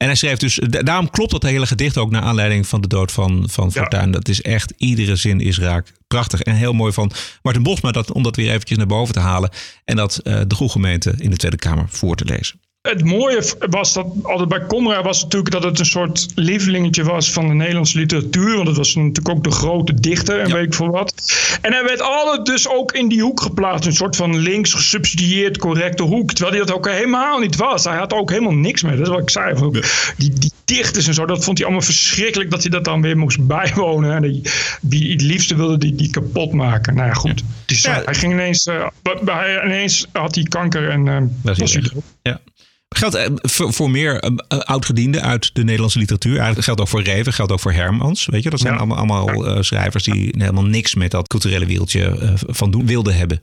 [0.00, 3.12] En hij schreef dus, daarom klopt dat hele gedicht ook naar aanleiding van de dood
[3.12, 4.10] van, van Fortuyn.
[4.10, 5.92] Dat is echt, iedere zin is raak.
[6.06, 9.20] Prachtig en heel mooi van Martin Bosma, dat, om dat weer eventjes naar boven te
[9.20, 9.50] halen.
[9.84, 12.60] En dat uh, de goede gemeente in de Tweede Kamer voor te lezen.
[12.80, 17.32] Het mooie was dat altijd bij Conrad was natuurlijk dat het een soort lievelingetje was
[17.32, 18.54] van de Nederlandse literatuur.
[18.54, 20.54] Want het was natuurlijk ook de grote dichter en ja.
[20.54, 21.14] weet ik veel wat.
[21.60, 23.86] En hij werd altijd dus ook in die hoek geplaatst.
[23.86, 26.32] Een soort van links gesubsidieerd correcte hoek.
[26.32, 27.84] Terwijl hij dat ook helemaal niet was.
[27.84, 28.96] Hij had ook helemaal niks mee.
[28.96, 29.70] Dat is wat ik zei.
[29.72, 29.80] Ja.
[30.16, 33.18] Die, die dichters en zo, dat vond hij allemaal verschrikkelijk dat hij dat dan weer
[33.18, 34.14] moest bijwonen.
[34.14, 34.42] En die,
[34.80, 36.94] die het liefste wilde die, die kapot maken.
[36.94, 37.42] Nou ja, goed.
[37.66, 38.02] Dus ja.
[38.04, 38.86] hij ging ineens, uh,
[39.24, 42.02] hij, ineens had hij kanker en uh, was hij dood.
[42.22, 42.40] Ja.
[42.96, 46.34] Geldt eh, voor, voor meer uh, oudgedienden uit de Nederlandse literatuur.
[46.34, 48.26] Eigenlijk geldt ook voor Reven, geldt ook voor Hermans.
[48.26, 48.78] Weet je, dat zijn ja.
[48.78, 53.42] allemaal, allemaal uh, schrijvers die helemaal niks met dat culturele wereldje van doen wilden hebben.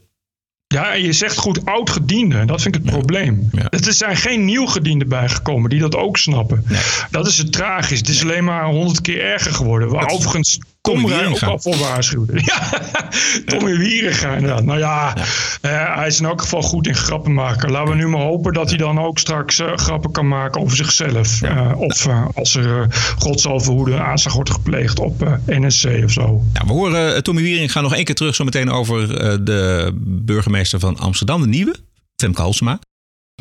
[0.68, 2.46] Ja, en je zegt goed oudgediende.
[2.46, 2.98] Dat vind ik het ja.
[2.98, 3.50] probleem.
[3.52, 3.70] Ja.
[3.70, 6.64] Er zijn geen nieuwgedienden bijgekomen die dat ook snappen.
[6.68, 6.82] Nee.
[7.12, 7.98] Dat is het tragisch.
[7.98, 9.90] Het is alleen maar honderd keer erger geworden.
[9.90, 10.60] Waar overigens
[10.94, 12.42] Tommy ook al voor waarschuwde.
[12.44, 12.82] Ja,
[13.58, 14.64] Tommy Wieringa inderdaad.
[14.64, 15.90] Nou ja, ja.
[15.90, 17.72] Uh, hij is in elk geval goed in grappen maken.
[17.72, 20.78] Laten we nu maar hopen dat hij dan ook straks uh, grappen kan maken over
[20.78, 21.42] zichzelf.
[21.42, 22.88] Uh, of als er,
[23.20, 26.42] God zal verhoeden, aanslag wordt gepleegd op NSC of zo.
[26.54, 29.08] Ja, we horen Tommy Wieringa nog één keer terug zo meteen over
[29.46, 31.76] de burgemeester van Amsterdam, de nieuwe,
[32.16, 32.80] Femke Halsema.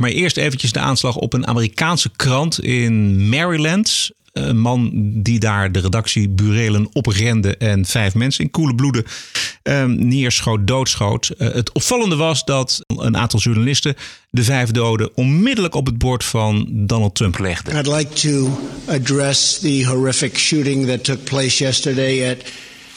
[0.01, 4.11] Maar eerst eventjes de aanslag op een Amerikaanse krant in Maryland.
[4.37, 4.91] Een man
[5.23, 9.05] die daar de redactie Burelen oprende en vijf mensen in koele bloeden
[9.63, 11.31] um, neerschoot, doodschoot.
[11.39, 13.95] Uh, het opvallende was dat een aantal journalisten
[14.31, 17.77] de vijf doden onmiddellijk op het bord van Donald Trump legden.
[17.77, 22.37] I'd like to address the horrific shooting that took place yesterday at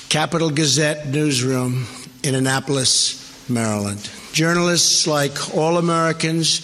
[0.08, 1.86] Capital Gazette newsroom
[2.21, 4.10] in Annapolis, Maryland.
[4.32, 6.62] Journalists, like all Americans,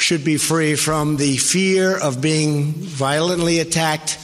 [0.00, 4.18] should be free from the fear of being violently attacked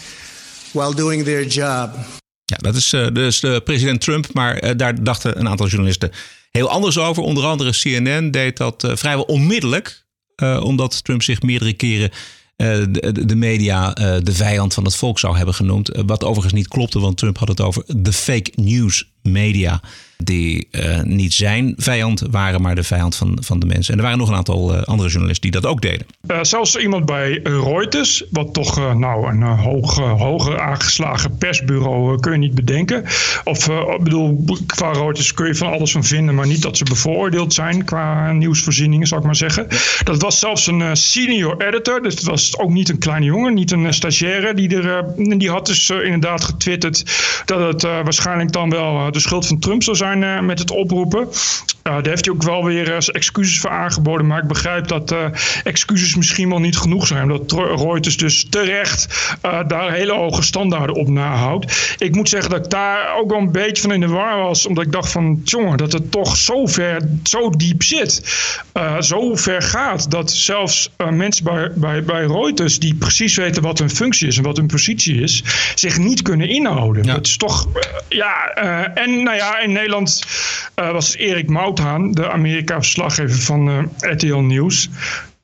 [0.72, 1.90] while doing their job.
[2.44, 6.10] Ja, dat is uh, dus uh, president Trump, maar uh, daar dachten een aantal journalisten
[6.50, 7.22] heel anders over.
[7.22, 10.04] Onder andere CNN deed dat vrijwel onmiddellijk,
[10.60, 12.10] omdat Trump zich meerdere keren
[12.56, 15.90] de, de, media de vijand van het volk zou hebben genoemd.
[16.06, 19.80] wat overigens niet klopte, want Trump had het over de fake news media
[20.24, 23.92] die uh, niet zijn vijand waren, maar de vijand van, van de mensen.
[23.92, 26.06] En er waren nog een aantal uh, andere journalisten die dat ook deden.
[26.30, 32.38] Uh, zelfs iemand bij Reuters, wat toch nou een hoog, hoger aangeslagen persbureau kun je
[32.38, 33.04] niet bedenken.
[33.44, 36.84] Of ik bedoel, qua Reuters kun je van alles van vinden, maar niet dat ze
[36.84, 39.66] bevooroordeeld zijn qua nieuwsvoorzieningen, zou ik maar zeggen.
[40.04, 43.70] Dat was zelfs een senior editor, dus het was ook niet een kleine jongen, niet
[43.70, 44.54] een stagiaire.
[44.54, 45.04] Die, er,
[45.38, 47.04] die had dus inderdaad getwitterd
[47.44, 51.28] dat het waarschijnlijk dan wel de schuld van Trump zou zijn uh, met het oproepen.
[51.84, 54.26] Daar heeft hij ook wel weer uh, excuses voor aangeboden.
[54.26, 55.14] Maar ik begrijp dat
[55.64, 57.22] excuses misschien wel niet genoeg zijn.
[57.22, 61.94] Omdat Reuters dus terecht daar hele hoge standaarden op nahoudt.
[61.98, 64.66] Ik moet zeggen dat ik daar ook wel een beetje van in de war was.
[64.66, 68.22] Omdat ik dacht van, jongen, dat het toch zo ver, zo diep zit.
[69.00, 72.78] zo ver gaat dat zelfs mensen bij, bij, bij Reuters...
[72.78, 75.44] die precies weten wat hun functie is en wat hun positie is...
[75.74, 77.04] zich niet kunnen inhouden.
[77.04, 77.14] Ja.
[77.14, 77.68] Dat is toch,
[78.08, 78.48] ja...
[78.94, 80.22] en nou ja, in Nederland
[80.74, 81.48] was Erik
[82.12, 84.88] De Amerika-verslaggever van uh, RTL Nieuws.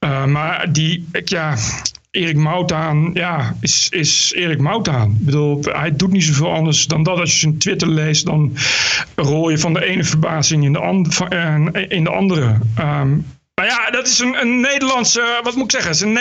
[0.01, 1.57] Uh, maar die, ja,
[2.11, 5.11] Erik Mouthaan, ja, is, is Erik Mouthaan.
[5.11, 7.19] Ik bedoel, hij doet niet zoveel anders dan dat.
[7.19, 8.57] Als je zijn Twitter leest, dan
[9.17, 11.25] rol je van de ene verbazing in de, and,
[11.89, 12.59] in de andere.
[12.79, 13.25] Um,
[13.61, 16.13] nou ja, dat is een, een Nederlandse, wat moet ik zeggen, is een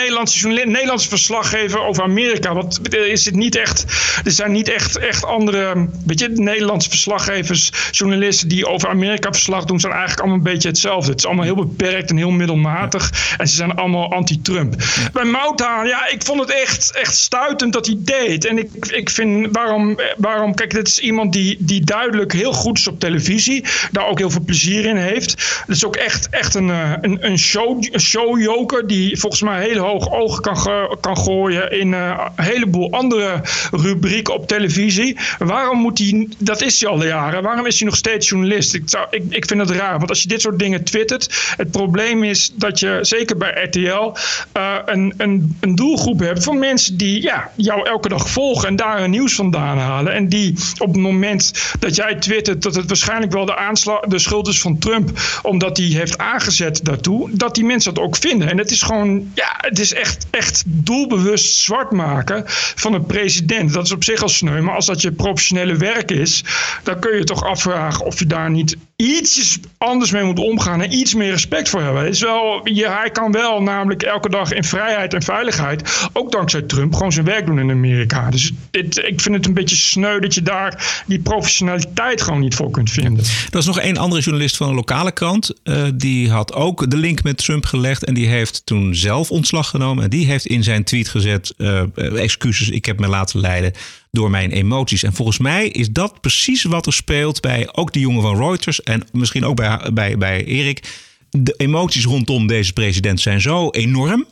[0.52, 2.54] Nederlandse verslaggever over Amerika.
[2.54, 3.84] Wat is het niet echt?
[4.24, 9.64] Er zijn niet echt, echt andere, weet je, Nederlandse verslaggevers, journalisten die over Amerika verslag
[9.64, 11.10] doen, zijn eigenlijk allemaal een beetje hetzelfde.
[11.10, 13.34] Het is allemaal heel beperkt en heel middelmatig.
[13.38, 14.74] En ze zijn allemaal anti-Trump.
[15.12, 18.44] Bij Mouthaan, ja, ik vond het echt, echt stuitend dat hij deed.
[18.44, 22.78] En ik, ik vind, waarom, waarom, kijk, dit is iemand die, die duidelijk heel goed
[22.78, 25.30] is op televisie, daar ook heel veel plezier in heeft.
[25.66, 29.78] Het is ook echt, echt een, een een, show, een showjoker die volgens mij heel
[29.78, 30.56] hoog ogen kan,
[31.00, 33.40] kan gooien in eh, een heleboel andere
[33.70, 35.18] rubrieken op televisie.
[35.38, 38.74] Waarom moet hij, dat is hij al jaren, waarom is hij nog steeds journalist?
[38.74, 38.84] Ik,
[39.28, 42.80] ik vind het raar, want als je dit soort dingen twittert, het probleem is dat
[42.80, 44.16] je, zeker bij RTL,
[44.52, 48.76] eh, een, een, een doelgroep hebt van mensen die ja, jou elke dag volgen en
[48.76, 50.12] daar hun nieuws vandaan halen.
[50.12, 54.18] En die op het moment dat jij twittert dat het waarschijnlijk wel de, aanslag, de
[54.18, 55.10] schuld is van Trump,
[55.42, 58.50] omdat hij heeft aangezet daartoe, dat die mensen dat ook vinden.
[58.50, 62.42] En het is gewoon, ja, het is echt, echt doelbewust zwart maken
[62.74, 63.72] van een president.
[63.72, 66.44] Dat is op zich al sneu, maar als dat je professionele werk is,
[66.82, 70.92] dan kun je toch afvragen of je daar niet ietsjes anders mee moet omgaan en
[70.92, 72.08] iets meer respect voor hebben.
[72.08, 76.94] Is wel, hij kan wel namelijk elke dag in vrijheid en veiligheid, ook dankzij Trump,
[76.94, 78.30] gewoon zijn werk doen in Amerika.
[78.30, 82.54] Dus dit, ik vind het een beetje sneu dat je daar die professionaliteit gewoon niet
[82.54, 83.24] voor kunt vinden.
[83.24, 85.52] Er was nog één andere journalist van een lokale krant.
[85.62, 88.04] eh, die had ook de link met Trump gelegd.
[88.04, 90.04] En die heeft toen zelf ontslag genomen.
[90.04, 93.72] En die heeft in zijn tweet gezet: eh, eh, excuses, ik heb me laten leiden
[94.10, 95.02] door mijn emoties.
[95.02, 98.82] En volgens mij is dat precies wat er speelt bij ook die jongen van Reuters.
[98.82, 100.98] En misschien ook bij, bij, bij Erik.
[101.30, 104.26] De emoties rondom deze president zijn zo enorm.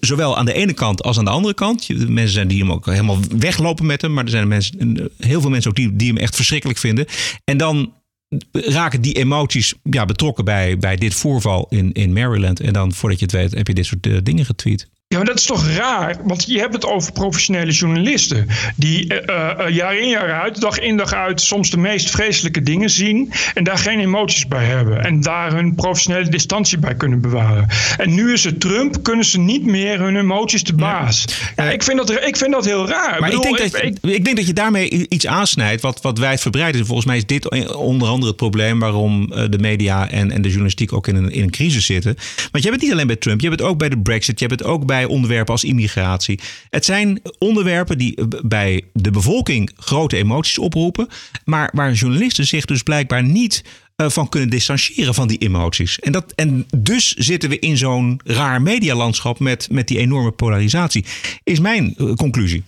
[0.00, 1.88] Zowel aan de ene kant als aan de andere kant.
[2.08, 4.12] Mensen zijn die hem ook helemaal weglopen met hem.
[4.12, 7.06] Maar er zijn mensen, heel veel mensen ook die, die hem echt verschrikkelijk vinden.
[7.44, 7.92] En dan
[8.52, 12.60] raken die emoties ja, betrokken bij, bij dit voorval in, in Maryland.
[12.60, 14.88] En dan, voordat je het weet, heb je dit soort eh, dingen getweet.
[15.14, 16.16] Ja, maar dat is toch raar?
[16.24, 18.46] Want je hebt het over professionele journalisten.
[18.76, 22.62] Die eh, eh, jaar in jaar uit, dag in dag uit, soms de meest vreselijke
[22.62, 23.32] dingen zien.
[23.54, 25.04] En daar geen emoties bij hebben.
[25.04, 27.66] En daar hun professionele distantie bij kunnen bewaren.
[27.96, 31.24] En nu is het Trump, kunnen ze niet meer hun emoties te baas.
[31.56, 33.20] Ja, ik, vind dat, ik vind dat heel raar.
[33.20, 36.74] Maar ik, bedoel, denk dat, ik, denk dat je daarmee iets aansnijdt wat, wat wijdverbreid
[36.74, 36.80] is.
[36.80, 40.42] En Volgens mij is dit onder andere het probleem waarom eh, de media en, en
[40.42, 42.14] de journalistiek ook in een, in een crisis zitten.
[42.50, 44.38] Want je hebt het niet alleen bij Trump, je hebt het ook bij de Brexit,
[44.38, 46.40] je hebt het ook bij onderwerpen als immigratie.
[46.70, 51.08] Het zijn onderwerpen die eh, bij de bevolking grote emoties oproepen,
[51.44, 53.64] maar waar journalisten zich dus blijkbaar niet
[53.96, 55.98] eh, van kunnen distancieren van die emoties.
[55.98, 61.04] En, dat, en dus zitten we in zo'n raar medialandschap met, met die enorme polarisatie,
[61.42, 62.62] is mijn eh, conclusie.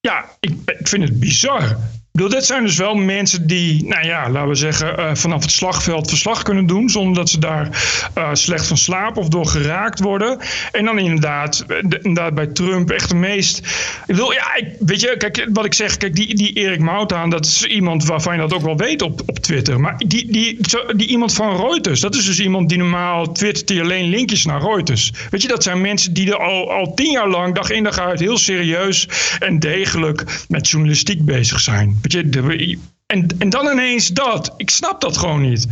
[0.00, 1.78] Ja, ik, ik vind het bizar.
[2.18, 5.50] Bedoel, dit zijn dus wel mensen die, nou ja, laten we zeggen, eh, vanaf het
[5.50, 6.88] slagveld verslag kunnen doen.
[6.88, 7.68] zonder dat ze daar
[8.14, 10.38] eh, slecht van slapen of door geraakt worden.
[10.72, 13.58] En dan inderdaad, eh, de- inderdaad bij Trump echt de meest.
[13.58, 17.30] Ik bedoel, ja, ik, weet je, kijk, wat ik zeg, kijk, die, die Erik Moutaan,
[17.30, 19.80] dat is iemand waarvan je dat ook wel weet op, op Twitter.
[19.80, 20.58] Maar die, die,
[20.96, 24.60] die iemand van Reuters, dat is dus iemand die normaal twittert die alleen linkjes naar
[24.62, 25.12] Reuters.
[25.30, 27.98] Weet je, dat zijn mensen die er al, al tien jaar lang, dag in dag
[27.98, 31.98] uit, heel serieus en degelijk met journalistiek bezig zijn.
[33.08, 34.54] En, en dan ineens dat.
[34.56, 35.66] Ik snap dat gewoon niet.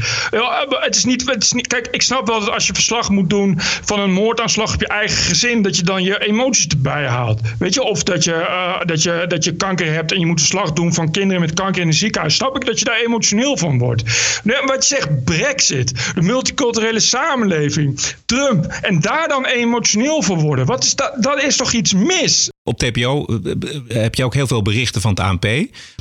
[0.69, 1.63] Het is niet, het is.
[1.67, 4.89] Kijk, ik snap wel dat als je verslag moet doen van een moordaanslag op je
[4.89, 7.41] eigen gezin, dat je dan je emoties erbij haalt.
[7.59, 10.41] Weet je, of dat je, eh, dat je, dat je kanker hebt en je moet
[10.41, 12.35] verslag doen van kinderen met kanker in een ziekenhuis.
[12.35, 14.03] Snap ik dat je daar emotioneel van wordt.
[14.43, 20.67] Nee, wat je zegt, Brexit, de multiculturele samenleving, Trump, en daar dan emotioneel voor worden.
[20.67, 21.13] Wat is dat?
[21.23, 22.51] Dat is toch iets mis?
[22.67, 25.45] Op TPO eh, eh, heb je ook heel veel berichten van het ANP.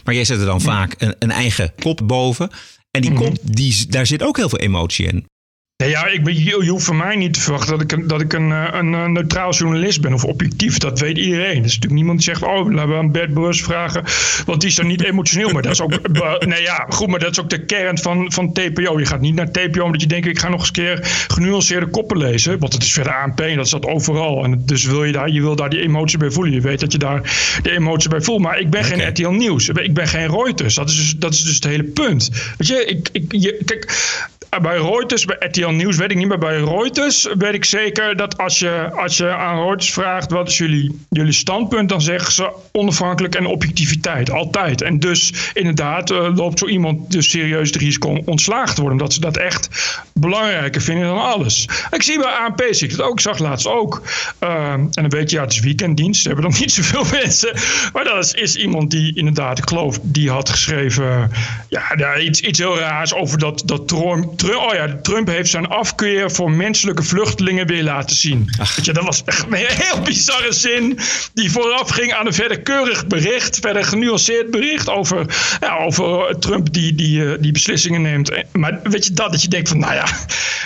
[0.03, 2.49] Maar jij zet er dan vaak een, een eigen kop boven.
[2.91, 5.25] En die kop, die, daar zit ook heel veel emotie in.
[5.77, 8.07] Nee, ja, ik ben, je, je hoeft van mij niet te verwachten dat ik, een,
[8.07, 10.77] dat ik een, eh, een, eh, neutraal journalist ben of objectief.
[10.77, 11.57] Dat weet iedereen.
[11.57, 14.03] Er is natuurlijk niemand die zegt, oh, laten we aan Bert Beurs vragen,
[14.45, 15.49] want die is dan niet emotioneel.
[15.51, 18.31] Maar dat is ook, eh, nee ja, goed, maar dat is ook de kern van,
[18.31, 18.99] van TPO.
[18.99, 21.87] Je gaat niet naar TPO omdat je denkt, ik ga nog eens een keer genuanceerde
[21.87, 22.59] koppen lezen.
[22.59, 24.43] Want het is verder ANP en dat staat overal.
[24.43, 26.53] En dus wil je daar, je wil daar die emotie bij voelen.
[26.53, 27.21] Je weet dat je daar
[27.61, 28.41] de emotie bij voelt.
[28.41, 29.69] Maar ik ben geen RTL Nieuws.
[29.69, 30.75] Ik ben geen Reuters.
[30.75, 32.29] Dat is dus, dat is dus het hele punt.
[32.57, 33.93] Weet je, ik, ik, je, kijk,
[34.61, 38.37] bij Reuters, bij RTL Nieuws weet ik niet, maar bij Reuters weet ik zeker dat
[38.37, 42.51] als je, als je aan Reuters vraagt wat is jullie, jullie standpunt, dan zeggen ze
[42.71, 44.81] onafhankelijk en objectiviteit, altijd.
[44.81, 48.99] En dus inderdaad eh, loopt zo iemand dus serieus het risico om ontslagen te worden,
[48.99, 49.69] omdat ze dat echt
[50.13, 51.69] belangrijker vinden dan alles.
[51.91, 54.01] Ik zie bij ANP ik dat ook, ik zag laatst ook.
[54.39, 57.53] Eh, en dan weet je, ja, het is weekenddienst, ze hebben nog niet zoveel mensen,
[57.93, 61.31] maar dat is, is iemand die inderdaad, ik geloof, die had geschreven,
[61.69, 65.49] ja, ja iets, iets heel raars over dat, dat Trump, Trump, oh ja, Trump heeft
[65.55, 68.49] zijn afkeer voor menselijke vluchtelingen weer laten zien.
[68.75, 70.99] Weet je, dat was echt een heel bizarre zin
[71.33, 75.25] die vooraf ging aan een verder keurig bericht, verder genuanceerd bericht over,
[75.59, 78.31] ja, over Trump die, die, eh, die beslissingen neemt.
[78.51, 80.05] Maar weet je dat, dat je denkt van, nou ja,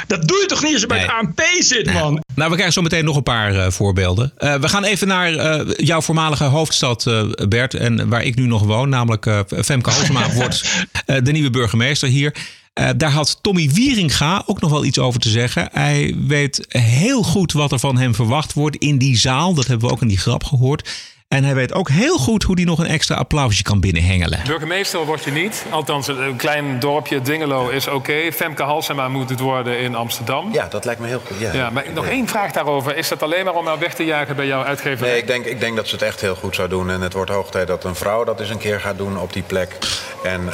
[0.08, 2.24] dat doe je toch niet als je bij het ANP zit, man.
[2.36, 4.32] Nou, we krijgen zo meteen nog een paar eh, voorbeelden.
[4.38, 7.74] Eh, we gaan even naar eh, jouw voormalige hoofdstad, eh, Bert.
[7.74, 10.64] En waar ik nu nog woon, namelijk eh, Femke Halsema wordt
[11.06, 12.36] eh, de nieuwe burgemeester hier.
[12.74, 15.70] Uh, daar had Tommy Wieringa ook nog wel iets over te zeggen.
[15.72, 19.54] Hij weet heel goed wat er van hem verwacht wordt in die zaal.
[19.54, 20.90] Dat hebben we ook in die grap gehoord.
[21.30, 24.40] En hij weet ook heel goed hoe hij nog een extra applausje kan binnenhengelen.
[24.46, 25.66] Burgemeester wordt je niet.
[25.70, 28.32] Althans, een klein dorpje Dingelo is oké.
[28.32, 30.54] Femke Halsema moet het worden in Amsterdam.
[30.54, 31.40] Ja, dat lijkt me heel goed.
[31.40, 32.98] Ja, ja maar nog één vraag daarover.
[32.98, 35.08] Is dat alleen maar om haar weg te jagen bij jouw uitgever?
[35.08, 36.90] Nee, ik denk, ik denk dat ze het echt heel goed zou doen.
[36.90, 39.34] En het wordt hoog tijd dat een vrouw dat eens een keer gaat doen op
[39.34, 39.78] die plek.
[40.24, 40.50] En, uh...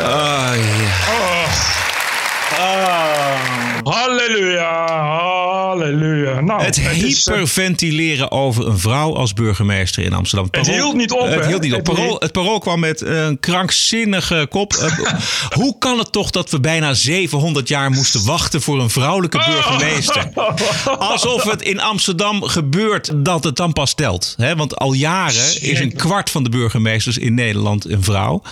[0.00, 0.88] oh, ja.
[1.08, 1.97] Oh.
[2.50, 3.34] Ah,
[3.82, 6.40] halleluja, halleluja.
[6.40, 10.48] Nou, het, het eh, hyperventileren over een vrouw als burgemeester in Amsterdam.
[10.50, 11.28] het hield niet op.
[11.28, 11.82] Het hield niet op.
[11.84, 14.72] Parool, het parool kwam met een krankzinnige kop.
[14.72, 14.98] Eh,
[15.60, 20.28] hoe kan het toch dat we bijna 700 jaar moesten wachten voor een vrouwelijke burgemeester?
[20.98, 24.36] Alsof het in Amsterdam gebeurt dat het dan pas telt.
[24.56, 28.42] Want al jaren is een kwart van de burgemeesters in Nederland een vrouw.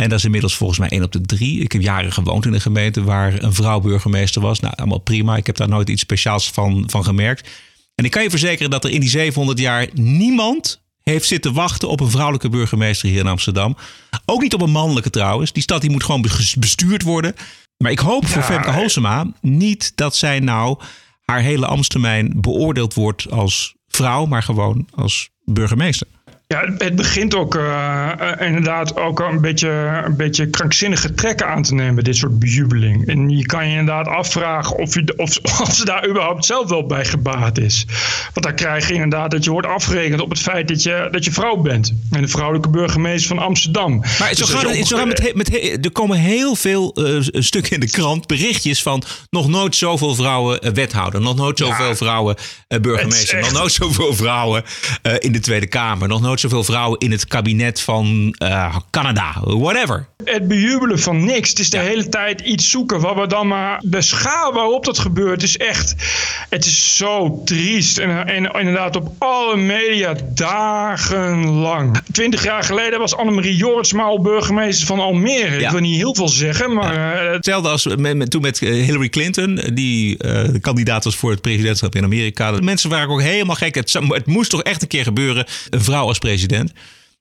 [0.00, 1.60] En dat is inmiddels volgens mij één op de drie.
[1.60, 4.60] Ik heb jaren gewoond in een gemeente waar een vrouw burgemeester was.
[4.60, 5.36] Nou, allemaal prima.
[5.36, 7.48] Ik heb daar nooit iets speciaals van, van gemerkt.
[7.94, 11.88] En ik kan je verzekeren dat er in die 700 jaar niemand heeft zitten wachten
[11.88, 13.76] op een vrouwelijke burgemeester hier in Amsterdam.
[14.24, 15.52] Ook niet op een mannelijke trouwens.
[15.52, 16.26] Die stad die moet gewoon
[16.58, 17.34] bestuurd worden.
[17.76, 20.78] Maar ik hoop voor Femke Halsema niet dat zij nou
[21.24, 26.06] haar hele ambtstermijn beoordeeld wordt als vrouw, maar gewoon als burgemeester.
[26.50, 31.74] Ja, het begint ook uh, inderdaad ook een beetje, een beetje krankzinnige trekken aan te
[31.74, 33.08] nemen, dit soort bejubeling.
[33.08, 36.86] En je kan je inderdaad afvragen of, je, of, of ze daar überhaupt zelf wel
[36.86, 37.86] bij gebaat is.
[38.32, 41.24] Want dan krijg je inderdaad dat je wordt afgerekend op het feit dat je, dat
[41.24, 41.92] je vrouw bent.
[42.10, 43.98] En de vrouwelijke burgemeester van Amsterdam.
[43.98, 47.72] Maar zo dus gaat het, zo gaat met, met, er komen heel veel uh, stukken
[47.72, 52.36] in de krant, berichtjes van nog nooit zoveel vrouwen wethouder, nog nooit zoveel ja, vrouwen
[52.80, 54.64] burgemeester, nog nooit zoveel vrouwen
[55.18, 60.06] in de Tweede Kamer, nog nooit zoveel vrouwen in het kabinet van uh, Canada, whatever.
[60.24, 61.48] Het bejubelen van niks.
[61.48, 63.80] Het is de hele tijd iets zoeken wat we dan maar.
[63.84, 65.94] De schaal waarop dat gebeurt is echt.
[66.48, 67.98] Het is zo triest.
[67.98, 72.00] En, en inderdaad, op alle media dagenlang.
[72.12, 75.58] Twintig jaar geleden was Annemarie Jortsma al burgemeester van Almere.
[75.58, 76.94] Ik wil niet heel veel zeggen, maar.
[76.94, 77.32] Ja.
[77.32, 81.94] Hetzelfde als met, toen met eh, Hillary Clinton, die uh, kandidaat was voor het presidentschap
[81.94, 82.52] in Amerika.
[82.52, 83.74] De mensen waren ook helemaal gek.
[83.74, 85.46] Het, het moest toch echt een keer gebeuren.
[85.70, 86.29] Een vrouw als president.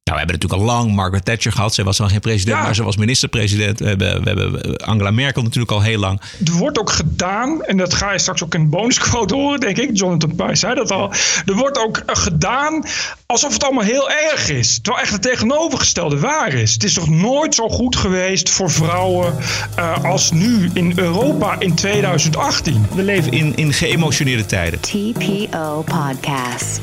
[0.09, 1.73] Nou, we hebben natuurlijk al lang Margaret Thatcher gehad.
[1.73, 3.79] Zij was dan geen president, maar ze was minister-president.
[3.79, 6.21] We hebben, we hebben Angela Merkel natuurlijk al heel lang.
[6.45, 9.77] Er wordt ook gedaan, en dat ga je straks ook in de bonusquote horen, denk
[9.77, 9.89] ik.
[9.97, 11.11] Jonathan Pijs zei dat al.
[11.45, 12.85] Er wordt ook gedaan
[13.25, 14.79] alsof het allemaal heel erg is.
[14.81, 16.73] Terwijl echt het tegenovergestelde waar is.
[16.73, 19.35] Het is toch nooit zo goed geweest voor vrouwen
[19.79, 22.85] uh, als nu in Europa in 2018.
[22.95, 24.79] We leven in, in geëmotioneerde tijden.
[24.79, 26.79] TPO Podcast.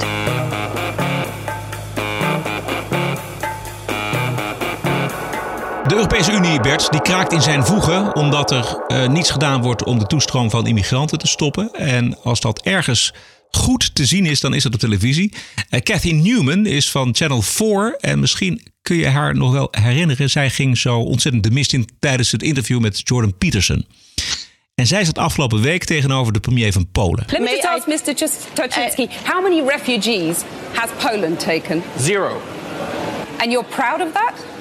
[5.97, 9.85] De Europese Unie, Bert, die kraakt in zijn voegen omdat er uh, niets gedaan wordt
[9.85, 11.73] om de toestroom van immigranten te stoppen.
[11.73, 13.15] En als dat ergens
[13.51, 15.33] goed te zien is, dan is dat op televisie.
[15.71, 20.31] Uh, Cathy Newman is van Channel 4 en misschien kun je haar nog wel herinneren.
[20.31, 23.87] Zij ging zo ontzettend de mist in tijdens het interview met Jordan Peterson.
[24.75, 27.25] En zij zat afgelopen week tegenover de premier van Polen.
[27.27, 28.15] Let me just ask Mr.
[28.53, 30.37] Tuchinski, uh, how many refugees
[30.73, 31.83] has Poland taken?
[32.01, 32.43] Zero.
[33.39, 34.56] And you're proud of that?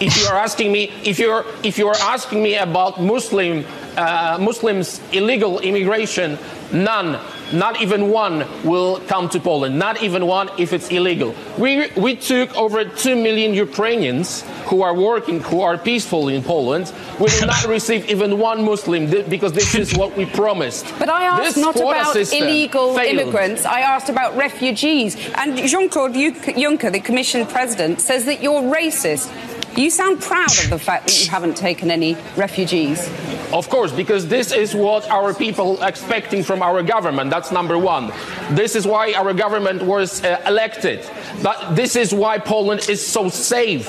[0.00, 3.64] If you are asking me if you're if you are asking me about Muslim
[3.96, 6.38] uh, Muslims illegal immigration,
[6.72, 7.20] none,
[7.52, 9.78] not even one, will come to Poland.
[9.78, 11.34] Not even one if it's illegal.
[11.58, 16.92] We we took over two million Ukrainians who are working, who are peaceful in Poland.
[17.18, 20.86] We will not receive even one Muslim because this is what we promised.
[20.98, 23.18] But I asked this not about illegal failed.
[23.18, 23.64] immigrants.
[23.64, 25.16] I asked about refugees.
[25.34, 29.28] And Jean-Claude Juncker, the Commission President, says that you're racist.
[29.76, 33.08] You sound proud of the fact that you haven't taken any refugees.
[33.52, 37.30] Of course, because this is what our people are expecting from our government.
[37.30, 38.12] That's number one.
[38.50, 41.08] This is why our government was uh, elected.
[41.42, 43.86] But this is why Poland is so safe.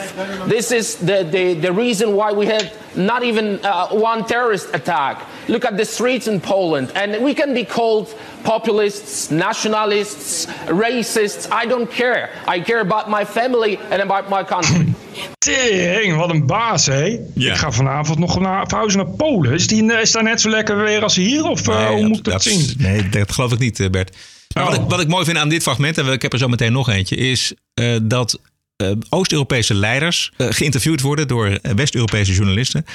[0.48, 5.26] This is the, the, the reason why we had not even uh, one terrorist attack.
[5.48, 11.52] Look at the streets in Poland, and we can be called populists, nationalists, racists.
[11.52, 12.30] I don't care.
[12.48, 14.91] I care about my family and about my country.
[15.38, 17.20] Tering, wat een baas, hé.
[17.36, 17.52] Ja.
[17.52, 19.54] Ik ga vanavond nog naar, verhuizen naar Polen.
[19.54, 21.44] Is, die, is daar net zo lekker weer als hier?
[21.44, 22.74] Of uh, hoe moet ik dat, dat zien?
[22.78, 24.18] Nee, dat geloof ik niet, eh, Bert.
[24.54, 26.48] Maar wat, ik, wat ik mooi vind aan dit fragment, en ik heb er zo
[26.48, 28.40] meteen nog eentje, is uh, dat
[28.78, 32.86] uh, Oost-Europese leiders geïnterviewd worden door West-Europese journalisten.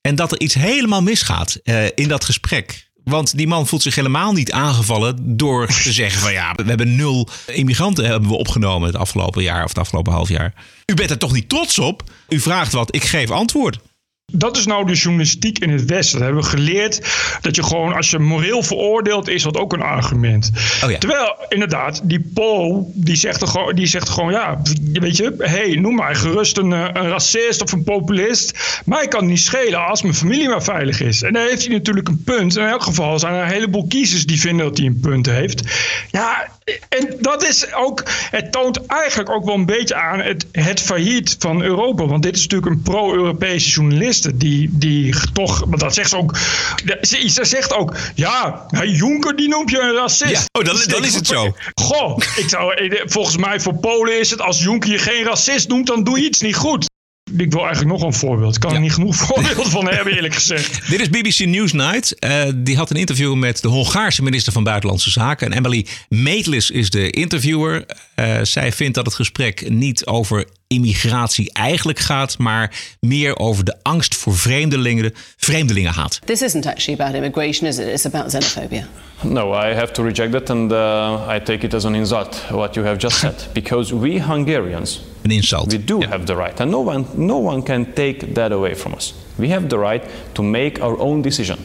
[0.00, 1.60] En dat er iets helemaal misgaat
[1.94, 2.85] in dat gesprek.
[3.10, 6.96] Want die man voelt zich helemaal niet aangevallen door te zeggen van ja, we hebben
[6.96, 10.54] nul immigranten hebben we opgenomen het afgelopen jaar of het afgelopen half jaar.
[10.86, 12.02] U bent er toch niet trots op?
[12.28, 13.78] U vraagt wat, ik geef antwoord.
[14.32, 16.18] Dat is nou de journalistiek in het Westen.
[16.18, 17.00] Dat hebben we geleerd
[17.40, 20.50] dat je gewoon, als je moreel veroordeeld, is dat ook een argument.
[20.84, 20.98] Oh ja.
[20.98, 25.74] Terwijl, inderdaad, die Paul, die zegt, er gewoon, die zegt gewoon, ja, weet je, hey,
[25.74, 28.58] noem mij gerust een, eh, een racist of een populist.
[28.84, 31.22] Mij kan het niet schelen als mijn familie maar veilig is.
[31.22, 32.56] En daar heeft hij natuurlijk een punt.
[32.56, 35.62] In elk geval zijn er een heleboel kiezers die vinden dat hij een punt heeft.
[36.10, 36.48] Ja,
[36.88, 41.36] en dat is ook, het toont eigenlijk ook wel een beetje aan het, het failliet
[41.38, 42.06] van Europa.
[42.06, 46.36] Want dit is natuurlijk een pro-Europese journaliste die, die toch, want dat zegt ze ook,
[47.00, 50.30] ze, ze zegt ook, ja, Juncker die noemt je een racist.
[50.30, 51.54] Ja, oh, dan- Dus dan is het zo.
[51.74, 55.86] Goh, ik zou, volgens mij voor Polen is het, als Juncker je geen racist noemt,
[55.86, 56.86] dan doe je iets niet goed.
[57.34, 58.54] Ik wil eigenlijk nog een voorbeeld.
[58.54, 60.80] Ik kan er niet genoeg voorbeelden van hebben, eerlijk gezegd.
[60.90, 62.18] Dit is BBC Newsnight.
[62.18, 65.52] Eh, die had een interview met de Hongaarse minister van Buitenlandse Zaken.
[65.52, 67.86] En Emily Maitlis is de interviewer.
[68.14, 73.76] Eh, zij vindt dat het gesprek niet over immigratie eigenlijk gaat, maar meer over de
[73.82, 76.20] angst voor vreemdelingen, vreemdelingenhaat.
[76.24, 77.86] This isn't actually about immigration, is it?
[77.86, 78.86] It's about xenophobia.
[79.22, 82.74] No, I have to reject that and uh, I take it as an insult, what
[82.74, 83.46] you have just said.
[83.52, 85.72] Because we Hungarians, An insult.
[85.72, 88.94] we do have the right, and no one, no one can take that away from
[88.94, 89.12] us.
[89.36, 91.58] We have the right to make our own decision.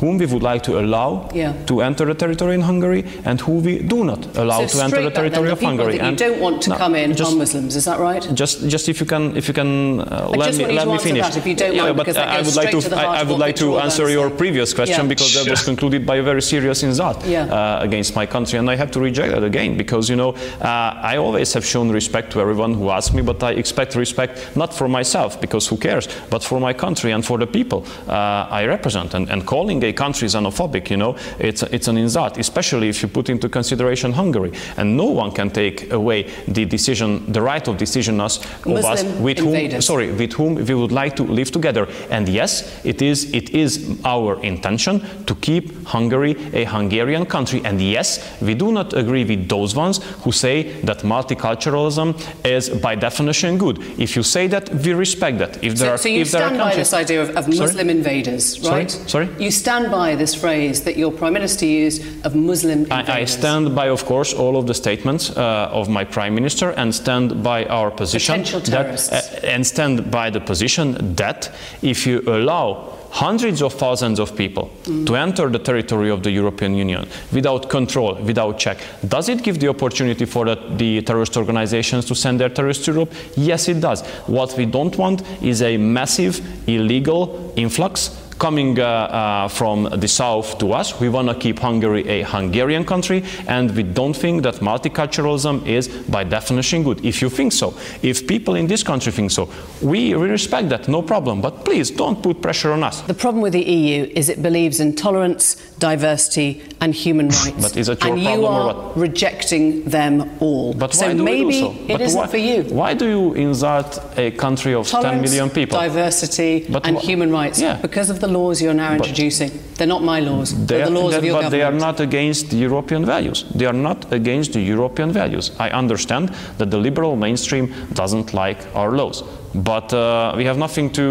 [0.00, 1.52] Whom we would like to allow Yeah.
[1.66, 5.02] to enter the territory in Hungary and who we do not allow so to enter
[5.02, 5.98] the back then, territory the of Hungary.
[5.98, 8.22] that you don't want to No, come in just- are Muslims, is that right?
[8.34, 11.22] just, just if you can, if you can, uh, let me let to me finish.
[11.26, 13.38] that if you don't yeah, mind, but I would like to, to I, I would
[13.38, 15.08] like to answer your previous question Yeah.
[15.14, 18.76] because that was concluded by a very serious insult uh, against my country, and I
[18.76, 20.30] have to reject that again because you know
[20.62, 24.56] uh, I always have shown respect to everyone who asks me, but I expect respect
[24.56, 28.46] not for myself because who cares, but for my country and for the people uh,
[28.60, 29.14] I represent.
[29.14, 33.02] And, and calling a country is xenophobic, you know, it's it's an insult, especially if
[33.02, 37.66] you put into consideration Hungary, and no one can take away the decision, the right
[37.68, 41.50] of decision us of us with whom sorry with whom we would like to live
[41.50, 41.86] together.
[42.10, 47.60] And yes, it is it is our intention to keep Hungary a Hungarian country.
[47.64, 52.14] And yes, we do not agree with those ones who say that multiculturalism
[52.44, 53.78] is by definition good.
[53.98, 55.62] If you say that, we respect that.
[55.62, 57.28] If there So, are so you if there are stand by countries- this idea of,
[57.36, 57.58] of Sorry?
[57.58, 58.80] Muslim invaders, Sorry?
[58.82, 58.90] right?
[58.90, 59.28] Sorry?
[59.38, 63.08] You stand by this phrase that your Prime Minister used of Muslim invaders.
[63.08, 66.70] I, I stand by, of course, all of the statements uh, of my prime minister,
[66.70, 71.50] and stand by our position Potential that, uh, and stand by the position that
[71.82, 74.70] if you allow hundreds of thousands of people
[75.06, 79.58] to enter the territory of the European Union without control, without check, does it give
[79.60, 83.12] the opportunity for the, the terrorist organizations to send their terrorists to Europe?
[83.36, 84.02] Yes, it does.
[84.26, 90.58] What we don't want is a massive illegal influx coming uh, uh, from the south
[90.58, 91.00] to us.
[91.00, 95.88] We want to keep Hungary a Hungarian country, and we don't think that multiculturalism is
[95.88, 97.04] by definition good.
[97.04, 99.48] If you think so, if people in this country think so,
[99.82, 101.40] we, we respect that, no problem.
[101.40, 103.02] But please don't put pressure on us.
[103.02, 107.62] The problem with the EU is it believes in tolerance, diversity, and human rights.
[107.62, 108.96] But is it your and you problem or are what?
[108.96, 110.74] rejecting them all.
[110.74, 111.70] But so why do maybe we do so?
[111.72, 112.62] it But isn't why, for you.
[112.64, 115.78] Why do you insult a country of 10 Tolerance, million people?
[115.78, 117.60] diversity, But and human rights.
[117.60, 117.76] Yeah.
[117.80, 119.50] Because of the laws you're now But- introducing.
[119.76, 120.48] They're not my laws.
[120.54, 123.44] They They're the laws that- of your but they are not against European values.
[123.54, 125.52] They are not against the European values.
[125.58, 129.22] I understand that the liberal mainstream doesn't like our laws.
[129.62, 131.02] But uh, we have nothing to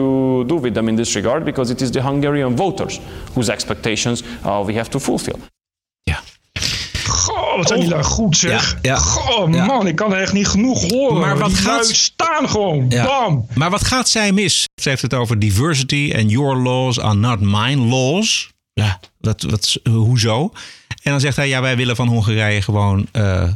[0.48, 3.00] do with them in this regard because it is the Hungarian voters
[3.34, 5.36] whose expectations uh, we have to fulfill.
[7.08, 8.72] Goh, wat zijn die lui goed zeg.
[8.82, 8.96] Ja, ja.
[8.98, 9.66] Goh, Ja.
[9.66, 11.20] man, ik kan er echt niet genoeg horen.
[11.20, 12.86] Maar wat die gaat- staan gewoon.
[12.90, 13.04] Ja.
[13.06, 13.46] Bam.
[13.54, 14.66] Maar wat gaat zij mis?
[14.82, 18.50] Ze heeft het over diversity en your laws are not mine laws.
[18.74, 20.52] Ja, wat, wat, hoezo?
[21.08, 23.50] En dan zegt hij, ja, wij willen van Hongarije gewoon eh, eh,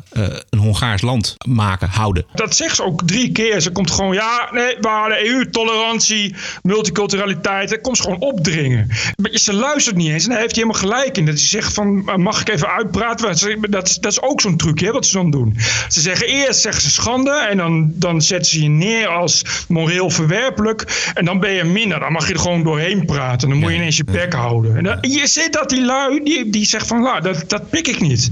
[0.50, 2.26] een Hongaars land maken, houden.
[2.34, 3.62] Dat zegt ze ook drie keer.
[3.62, 7.70] Ze komt gewoon, ja, nee, waarde, EU-tolerantie, multiculturaliteit.
[7.70, 8.88] Dat komt ze gewoon opdringen.
[9.16, 11.26] Maar Ze luistert niet eens en daar heeft hij helemaal gelijk in.
[11.26, 13.62] Dat ze zegt van, eh, mag ik even uitpraten?
[13.70, 15.58] Dat, dat is ook zo'n trucje, hè, wat ze dan doen.
[15.88, 20.10] Ze zeggen eerst zeggen ze schande en dan, dan zetten ze je neer als moreel
[20.10, 21.12] verwerpelijk.
[21.14, 22.00] En dan ben je minder.
[22.00, 23.50] Dan mag je er gewoon doorheen praten.
[23.50, 24.78] Dan moet je ineens je bek houden.
[24.78, 27.88] En dan, je ziet dat die lui, die, die zegt van, nou, dat, dat pik
[27.88, 28.30] ik niet.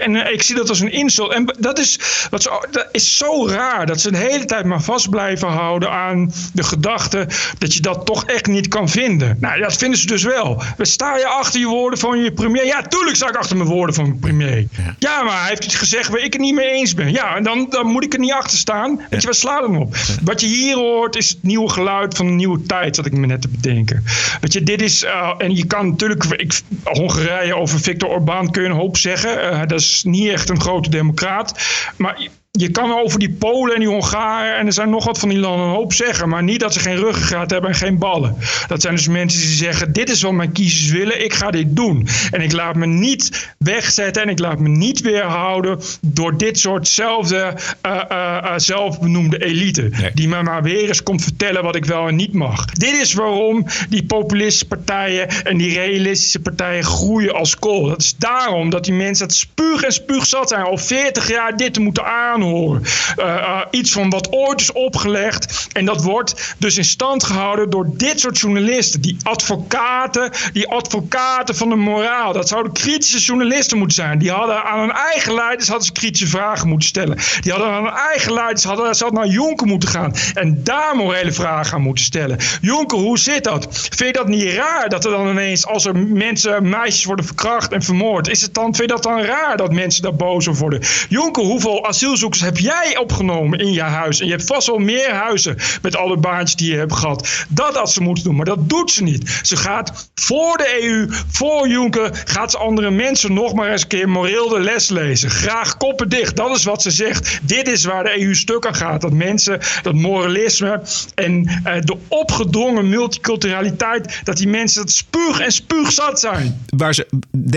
[0.00, 1.32] En eh, ik zie dat als een insult.
[1.32, 1.98] En dat is,
[2.30, 5.90] wat zo, dat is zo raar dat ze de hele tijd maar vast blijven houden
[5.90, 9.36] aan de gedachte dat je dat toch echt niet kan vinden.
[9.40, 10.62] Nou, dat vinden ze dus wel.
[10.78, 12.66] Sta je achter je woorden van je premier?
[12.66, 14.66] Ja, tuurlijk sta ik achter mijn woorden van mijn premier.
[14.98, 17.12] Ja, maar hij heeft iets gezegd waar ik het niet mee eens ben.
[17.12, 19.00] Ja, en dan, dan moet ik er niet achter staan.
[19.10, 19.96] Weet je, waar slaat hem op?
[20.22, 23.26] Wat je hier hoort is het nieuwe geluid van een nieuwe tijd, zat ik me
[23.26, 24.04] net te bedenken.
[24.40, 28.62] Weet je, dit is, eh, en je kan natuurlijk, ik, Hongarije over Viktor Orbán kun
[28.62, 29.50] je een hoop zeggen.
[29.50, 31.60] Eh, dat is niet echt een grote democraat.
[31.96, 32.28] Maar
[32.58, 35.38] je kan over die Polen en die Hongaren en er zijn nog wat van die
[35.38, 38.36] landen een hoop zeggen, maar niet dat ze geen ruggengraat hebben en geen ballen.
[38.66, 41.76] Dat zijn dus mensen die zeggen: dit is wat mijn kiezers willen, ik ga dit
[41.76, 42.08] doen.
[42.30, 47.54] En ik laat me niet wegzetten en ik laat me niet weerhouden door dit soortzelfde
[47.86, 52.16] uh, uh, zelfbenoemde elite, die me maar weer eens komt vertellen wat ik wel en
[52.16, 52.64] niet mag.
[52.64, 57.88] Dit is waarom die populistische partijen en die realistische partijen groeien als kool.
[57.88, 61.56] Dat is daarom dat die mensen het spuug en spuug zat zijn al 40 jaar
[61.56, 62.47] dit te moeten aanhoren.
[62.48, 62.84] Uh,
[63.18, 65.66] uh, iets van wat ooit is opgelegd.
[65.72, 69.00] En dat wordt dus in stand gehouden door dit soort journalisten.
[69.00, 72.32] Die advocaten, die advocaten van de moraal.
[72.32, 74.18] Dat zouden kritische journalisten moeten zijn.
[74.18, 77.18] Die hadden aan hun eigen leiders hadden ze kritische vragen moeten stellen.
[77.40, 80.14] Die hadden aan hun eigen leiders hadden, ze hadden naar Jonker moeten gaan.
[80.34, 82.38] En daar morele vragen aan moeten stellen.
[82.60, 83.66] Jonker, hoe zit dat?
[83.70, 87.72] Vind je dat niet raar dat er dan ineens, als er mensen, meisjes worden verkracht
[87.72, 90.60] en vermoord, is het dan, vind je dat dan raar dat mensen daar boos over
[90.60, 90.80] worden?
[91.08, 94.20] Jonker, hoeveel asielzoekers heb jij opgenomen in je huis?
[94.20, 97.46] En je hebt vast wel meer huizen met alle baantjes die je hebt gehad.
[97.48, 99.40] Dat had ze moeten doen, maar dat doet ze niet.
[99.42, 103.88] Ze gaat voor de EU, voor Jonker, gaat ze andere mensen nog maar eens een
[103.88, 105.30] keer moreel de les lezen.
[105.30, 107.38] Graag koppen dicht, dat is wat ze zegt.
[107.42, 109.00] Dit is waar de EU stuk aan gaat.
[109.00, 110.82] Dat mensen, dat moralisme
[111.14, 116.64] en uh, de opgedrongen multiculturaliteit, dat die mensen dat spuug en spuugzat zijn.
[116.66, 117.06] Waar ze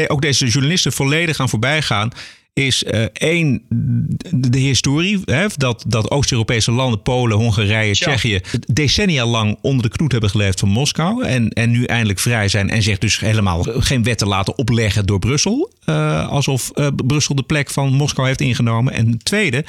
[0.08, 2.12] ook deze journalisten volledig aan voorbij gaan
[2.54, 3.62] is uh, één,
[4.30, 5.22] de historie.
[5.26, 8.40] Hè, dat, dat Oost-Europese landen, Polen, Hongarije, Tsjechië,
[8.74, 11.24] decennia lang onder de knoet hebben geleefd van Moskou.
[11.24, 15.20] En, en nu eindelijk vrij zijn en zich dus helemaal geen wetten laten opleggen door
[15.20, 15.72] Brussel.
[15.86, 18.94] Uh, alsof uh, Brussel de plek van Moskou heeft ingenomen.
[18.94, 19.66] En tweede,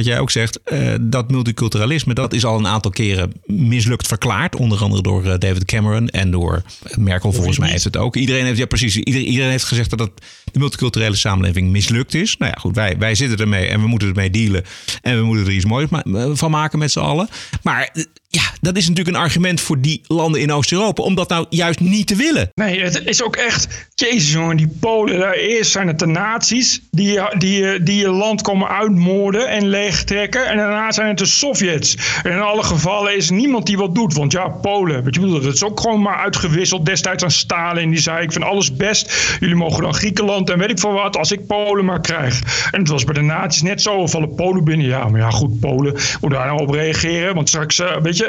[0.00, 4.56] wat jij ook zegt, uh, dat multiculturalisme, dat is al een aantal keren mislukt verklaard.
[4.56, 6.62] Onder andere door uh, David Cameron en door
[6.98, 8.16] Merkel, volgens mij heeft het ook.
[8.16, 10.10] Iedereen heeft, ja precies, iedereen, iedereen heeft gezegd dat het,
[10.52, 12.36] de multiculturele samenleving mislukt is.
[12.36, 14.64] Nou ja, goed, wij, wij zitten ermee en we moeten ermee dealen.
[15.02, 15.88] En we moeten er iets moois
[16.32, 17.28] van maken met z'n allen.
[17.62, 17.94] Maar
[18.32, 21.02] ja, dat is natuurlijk een argument voor die landen in Oost-Europa.
[21.02, 22.50] Om dat nou juist niet te willen.
[22.54, 23.88] Nee, het is ook echt.
[23.94, 25.18] Jezus, jongen, die Polen.
[25.18, 30.46] Daar eerst zijn het de nazi's die, die, die je land komen uitmoorden en leegtrekken.
[30.46, 31.96] En daarna zijn het de Sovjets.
[32.22, 34.14] En in alle gevallen is niemand die wat doet.
[34.14, 36.86] Want ja, Polen, weet je, dat is ook gewoon maar uitgewisseld.
[36.86, 37.90] Destijds aan Stalin.
[37.90, 39.36] Die zei: Ik vind alles best.
[39.40, 41.16] Jullie mogen dan Griekenland en weet ik veel wat.
[41.16, 42.40] Als ik Polen maar krijg.
[42.70, 44.06] En het was bij de nazi's net zo.
[44.06, 44.86] Vallen Polen binnen.
[44.86, 45.96] Ja, maar ja, goed, Polen.
[46.20, 47.34] Moet daar nou op reageren.
[47.34, 48.19] Want straks, uh, weet je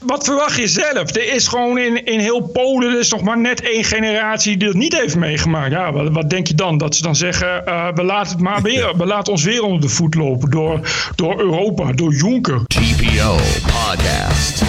[0.00, 1.14] wat verwacht je zelf?
[1.14, 4.76] Er is gewoon in, in heel Polen is nog maar net één generatie die dat
[4.76, 5.72] niet heeft meegemaakt.
[5.72, 6.78] Ja, wat, wat denk je dan?
[6.78, 9.80] Dat ze dan zeggen, uh, we laten het maar weer, we laten ons weer onder
[9.80, 10.80] de voet lopen door,
[11.14, 12.60] door Europa, door Juncker.
[12.66, 14.62] TPO Podcast.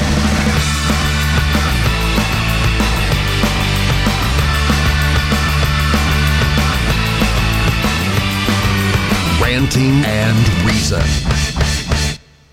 [9.41, 11.58] Ranting and Reason.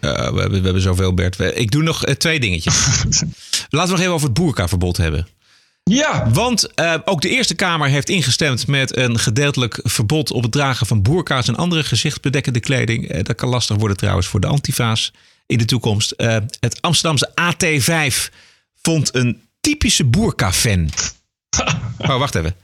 [0.06, 1.40] Uh, we, hebben, we hebben zoveel, Bert.
[1.40, 2.74] Ik doe nog uh, twee dingetjes.
[3.68, 5.28] Laten we nog even over het boerkaverbod hebben.
[5.82, 6.30] Ja.
[6.30, 10.86] Want uh, ook de Eerste Kamer heeft ingestemd met een gedeeltelijk verbod op het dragen
[10.86, 13.22] van boerka's en andere gezichtsbedekkende kleding.
[13.22, 15.12] dat kan lastig worden trouwens voor de antifa's
[15.46, 16.14] in de toekomst.
[16.60, 18.34] het Amsterdamse AT5
[18.82, 20.90] vond een typische boerka-fan.
[21.98, 22.54] oh, wacht even.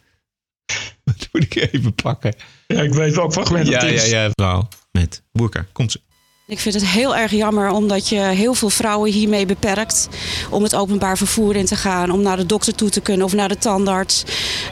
[1.05, 2.35] Dat moet ik even pakken.
[2.67, 4.11] Ja, ik weet welk fragment ja, het is.
[4.11, 5.67] Ja, ja, vrouw met boerka.
[5.73, 6.01] Komt ze.
[6.53, 10.09] Ik vind het heel erg jammer omdat je heel veel vrouwen hiermee beperkt
[10.51, 13.33] om het openbaar vervoer in te gaan, om naar de dokter toe te kunnen of
[13.33, 14.23] naar de tandarts.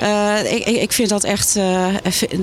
[0.03, 1.87] Uh, ik, ik, vind dat echt uh,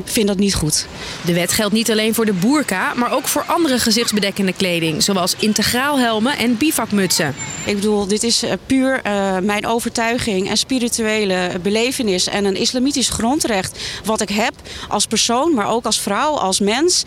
[0.04, 0.88] vind dat niet goed.
[1.26, 5.36] De wet geldt niet alleen voor de boerka, maar ook voor andere gezichtsbedekkende kleding, zoals
[5.40, 7.36] integraalhelmen en bivakmutsen.
[7.66, 13.80] Ik bedoel, dit is puur uh, mijn overtuiging en spirituele belevenis en een islamitisch grondrecht
[14.04, 14.54] wat ik heb
[14.88, 17.04] als persoon, maar ook als vrouw, als mens,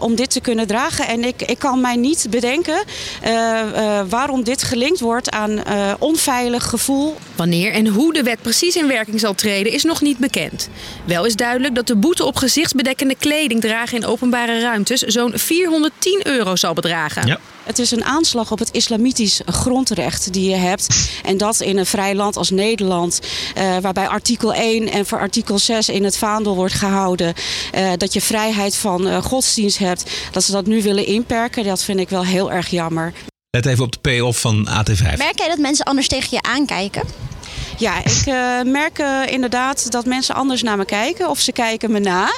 [0.00, 1.06] om dit te kunnen dragen.
[1.06, 2.84] En ik, ik kan mij niet bedenken
[3.24, 7.16] uh, uh, waarom dit gelinkt wordt aan uh, onveilig gevoel.
[7.36, 10.68] Wanneer en hoe de wet precies in werking zal treden is nog niet bekend.
[11.04, 16.20] Wel is duidelijk dat de boete op gezichtsbedekkende kleding dragen in openbare ruimtes zo'n 410
[16.22, 17.26] euro zal bedragen.
[17.26, 17.38] Ja.
[17.64, 21.10] Het is een aanslag op het islamitisch grondrecht die je hebt.
[21.24, 23.20] En dat in een vrij land als Nederland,
[23.58, 27.34] uh, waarbij artikel 1 en voor artikel 6 in het vaandel wordt gehouden.
[27.74, 30.10] Uh, dat je vrijheid van uh, godsdienst hebt.
[30.32, 33.12] Dat ze dat nu willen inperken, dat vind ik wel heel erg jammer.
[33.50, 35.16] Let even op de payoff van AT5.
[35.16, 37.02] Merk jij dat mensen anders tegen je aankijken?
[37.82, 41.28] Ja, ik uh, merk uh, inderdaad dat mensen anders naar me kijken.
[41.28, 42.32] Of ze kijken me na.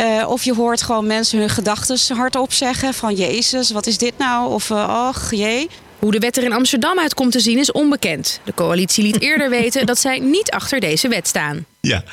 [0.00, 2.94] Uh, of je hoort gewoon mensen hun gedachten hardop zeggen.
[2.94, 4.52] Van Jezus, wat is dit nou?
[4.52, 5.68] Of ach, jee.
[5.98, 8.40] Hoe de wet er in Amsterdam uit komt te zien is onbekend.
[8.44, 11.66] De coalitie liet eerder weten dat zij niet achter deze wet staan.
[11.80, 12.04] Ja.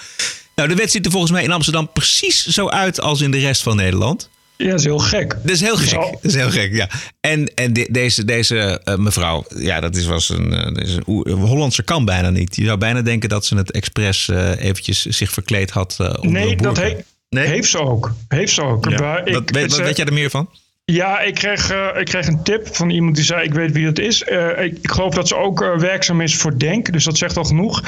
[0.55, 3.39] Nou, de wet ziet er volgens mij in Amsterdam precies zo uit als in de
[3.39, 4.29] rest van Nederland.
[4.57, 5.29] Ja, dat is heel gek.
[5.41, 5.99] Dat is heel gek.
[5.99, 6.89] Dat is heel gek, ja.
[7.19, 11.03] En, en de- deze, deze eh, mevrouw, ja, dat is, was een, dat is een,
[11.05, 12.55] een Hollandse kan bijna niet.
[12.55, 15.97] Je zou bijna denken dat ze het expres eh, eventjes zich verkleed had.
[16.21, 16.95] Nee, dat he-
[17.29, 18.13] heeft ze ook.
[18.27, 18.89] Heeft ze ook.
[18.89, 19.17] Ja.
[19.25, 20.49] Ik- weet, wat weet jij er meer van?
[20.85, 23.85] Ja, ik kreeg, eh, ik kreeg een tip van iemand die zei: Ik weet wie
[23.85, 24.23] het is.
[24.23, 27.37] Eh, ik, ik geloof dat ze ook eh, werkzaam is voor Denk, dus dat zegt
[27.37, 27.81] al genoeg.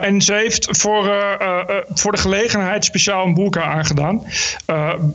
[0.00, 1.12] En ze heeft voor,
[1.94, 4.22] voor de gelegenheid speciaal een boerka aangedaan.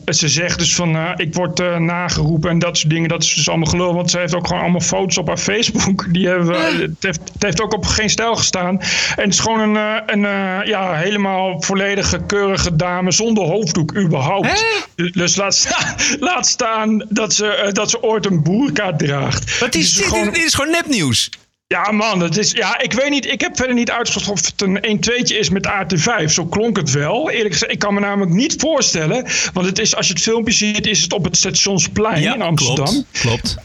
[0.05, 3.09] Ze zegt dus van: Ik word nageroepen en dat soort dingen.
[3.09, 6.13] Dat is dus allemaal gelul, want ze heeft ook gewoon allemaal foto's op haar Facebook.
[6.13, 8.79] Die hebben, we- het, heeft, het heeft ook op geen stijl gestaan.
[8.79, 10.21] En het is gewoon een, een
[10.65, 14.65] ja, helemaal volledige, keurige dame zonder hoofddoek überhaupt.
[14.95, 15.95] Dus laat, sta-
[16.29, 19.59] laat staan dat ze, eh, dat ze ooit een boerka draagt.
[19.59, 20.33] Wat is Dus dit?
[20.33, 21.29] Dit is gewoon nepnieuws.
[21.67, 23.25] Ja, man, het is, ja, ik weet niet.
[23.25, 26.31] Ik heb verder niet uitgezocht of het een 1-2'tje is met AT5.
[26.31, 27.29] Zo klonk het wel.
[27.29, 29.25] Eerlijk gezegd, ik kan me namelijk niet voorstellen.
[29.53, 32.85] Want het is, als je het filmpje ziet, is het op het Stationsplein in Amsterdam.
[32.85, 33.11] Klopt.
[33.11, 33.57] klopt.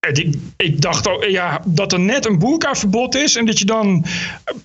[0.00, 3.36] En Ik, ik dacht ook ja, dat er net een boerkaverbod is.
[3.36, 4.04] En dat je dan,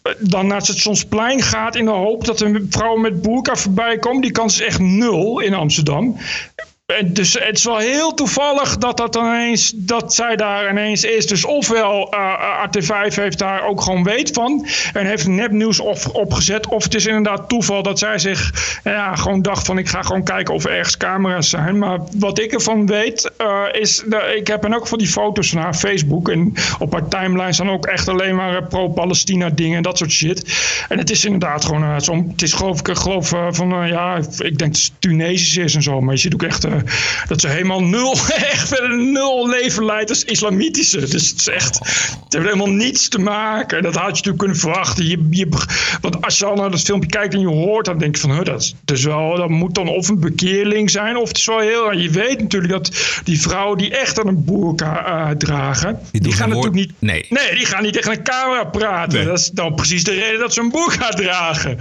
[0.01, 3.97] eh, dan naar het stationsplein gaat in de hoop dat er vrouwen met boerka voorbij
[3.97, 4.21] komen.
[4.21, 6.17] Die kans is echt nul in Amsterdam.
[6.99, 11.27] En dus het is wel heel toevallig dat, dat, ineens, dat zij daar ineens is.
[11.27, 14.67] Dus ofwel eh AT5 heeft daar ook gewoon weet van.
[14.93, 16.67] En heeft nepnieuws op, opgezet.
[16.67, 18.51] Of het is inderdaad toeval dat zij zich
[18.83, 19.77] ja, gewoon dacht van...
[19.77, 21.77] ik ga gewoon kijken of er ergens camera's zijn.
[21.77, 24.03] Maar wat ik ervan weet eh, is...
[24.05, 26.29] dat ik heb in elk geval die foto's van haar Facebook.
[26.29, 30.11] En op haar timeline staan ook echt alleen maar eh, pro-Palestina dingen en dat soort
[30.11, 30.59] shit.
[30.89, 31.83] En het is inderdaad gewoon...
[31.83, 33.73] eh, het is geloof ik, geloof eh, van...
[33.73, 36.01] eh, ja, ik denk dat het Tunesisch is en zo.
[36.01, 36.73] Maar je ziet ook echt eh,
[37.27, 38.11] dat ze helemaal nul...
[38.51, 40.99] echt verder nul leven leidt als islamitische.
[40.99, 41.79] Dus het is echt...
[42.23, 43.77] Het heeft helemaal niets te maken.
[43.77, 45.07] En dat had je natuurlijk kunnen verwachten.
[45.07, 45.47] Je, je,
[46.01, 47.85] want als je al naar dat filmpje kijkt en je hoort...
[47.85, 48.31] dan denk je van...
[48.31, 51.17] Huh, dat, is wel, dat moet dan of een bekeerling zijn...
[51.17, 51.91] of het is wel heel...
[51.91, 52.91] Je weet natuurlijk dat
[53.23, 55.99] die vrouwen die echt aan een boerka eh, dragen...
[56.11, 56.91] Die, gaan natuurlijk niet...
[56.99, 57.25] Nee.
[57.29, 59.25] Nee, die gaan niet tegen een camera praten.
[59.25, 61.77] Dat is dan precies de reden dat ze een boerka dragen.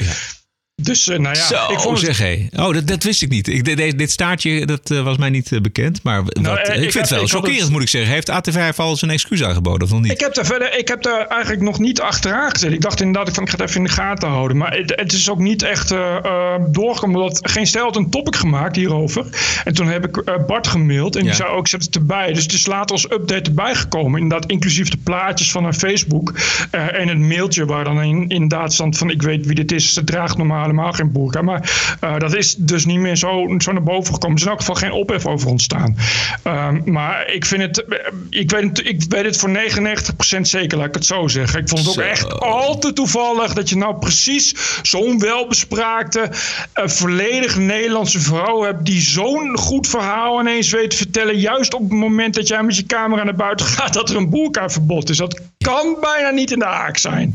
[0.85, 2.07] Dus eh, nou ja, Zo, ik vond het...
[2.07, 2.47] zeg hé.
[2.57, 3.49] Oh, dat, dat wist ik niet.
[3.49, 6.03] Ik, dit, dit staartje dat, eh, was mij niet eh, bekend.
[6.03, 8.13] Maar wat, Nou, ik vind ik het wel ik chockerend, het- moet ik zeggen.
[8.13, 10.13] Heeft AT5 al zijn excuus aangeboden of nog niet?
[10.13, 12.73] Ik heb daar verder, ik heb daar eigenlijk nog niet achteraan gezet.
[12.73, 14.57] Ik dacht inderdaad, van, ik ga het even in de gaten houden.
[14.57, 17.17] Maar het, het is ook niet echt eh eh, doorgekomen.
[17.21, 19.27] Omdat Geen Stijl had een topic gemaakt hierover.
[19.65, 21.15] En toen heb ik eh, Bart gemaild.
[21.17, 21.27] En Ja.
[21.27, 22.33] die zei ook, zet het erbij.
[22.33, 24.21] Dus het is later als update erbij gekomen.
[24.21, 26.35] Inderdaad, inclusief de plaatjes van haar Facebook.
[26.71, 29.11] eh, en het mailtje waar dan in, inderdaad stond van...
[29.11, 29.93] Ik weet wie dit is.
[29.95, 31.43] Ze draagt normaal helemaal geen boerka.
[31.43, 34.37] Maar eh, dat is dus niet meer zo, zo naar boven gekomen.
[34.37, 35.97] Er is in elk geval geen ophef over ontstaan.
[36.43, 37.85] Ehm, maar ik vind het...
[37.85, 37.99] eh,
[38.31, 41.61] Ik weet, het- ik weet het voor 99% zeker, laat ik het zo zeggen.
[41.61, 42.01] Ik vond het ook Zo.
[42.01, 46.31] echt al te toevallig dat je nou precies zo'n welbespraakte,
[46.73, 51.39] eh, volledig Nederlandse vrouw hebt die zo'n goed verhaal ineens weet te vertellen.
[51.39, 54.31] Juist op het moment dat jij met je camera naar buiten gaat, dat er een
[54.31, 55.17] boerkaverbod is.
[55.17, 57.33] Dat kan bijna niet in de haak zijn.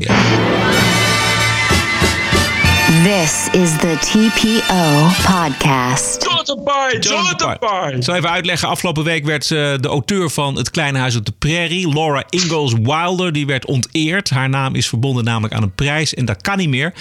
[3.03, 6.23] This is the TPO podcast.
[6.23, 7.95] Jonathan Pye, Jonathan Pye.
[7.95, 8.67] Ik zal even uitleggen.
[8.67, 12.73] Afgelopen week werd eh, de auteur van Het Kleine Huis op de Prairie, Laura Ingalls
[12.73, 14.29] Wilder, die werd onteerd.
[14.29, 16.93] Haar naam is verbonden namelijk aan een prijs en dat kan niet meer.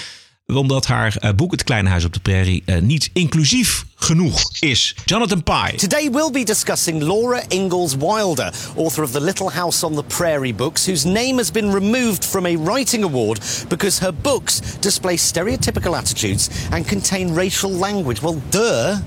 [0.53, 4.97] Omdat haar eh, boek Het Kleine Huis op de Prairie eh, niet inclusief genoeg is.
[5.05, 5.77] Jonathan Pye.
[5.77, 10.55] Today we'll be discussing Laura Ingalls Wilder, author of the Little House on the Prairie
[10.55, 15.97] books, whose name has been removed from a writing award because her books display stereotypical
[15.97, 18.21] attitudes and contain racial language.
[18.23, 18.99] Well, duh.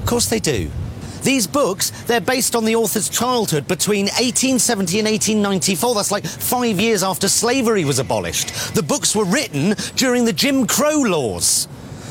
[0.00, 0.70] Of course they do.
[1.24, 5.94] These books, they're based on the author's childhood between 1870 and 1894.
[5.94, 8.74] That's like five years after slavery was abolished.
[8.74, 11.66] The books were written during the Jim Crow laws.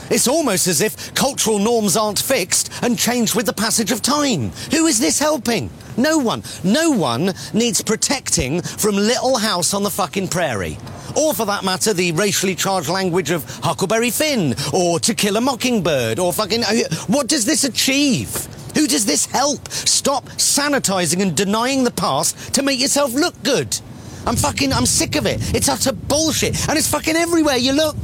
[0.09, 4.49] It's almost as if cultural norms aren't fixed and change with the passage of time.
[4.71, 5.69] Who is this helping?
[5.95, 6.41] No one.
[6.63, 10.79] No one needs protecting from Little House on the fucking prairie.
[11.15, 15.41] Or for that matter, the racially charged language of Huckleberry Finn, or To Kill a
[15.41, 16.63] Mockingbird, or fucking.
[16.63, 16.73] Uh,
[17.05, 18.47] what does this achieve?
[18.75, 19.69] Who does this help?
[19.69, 23.79] Stop sanitizing and denying the past to make yourself look good.
[24.25, 24.71] I'm fucking.
[24.71, 25.53] I'm sick of it.
[25.53, 26.67] It's utter bullshit.
[26.69, 27.97] And it's fucking everywhere you look.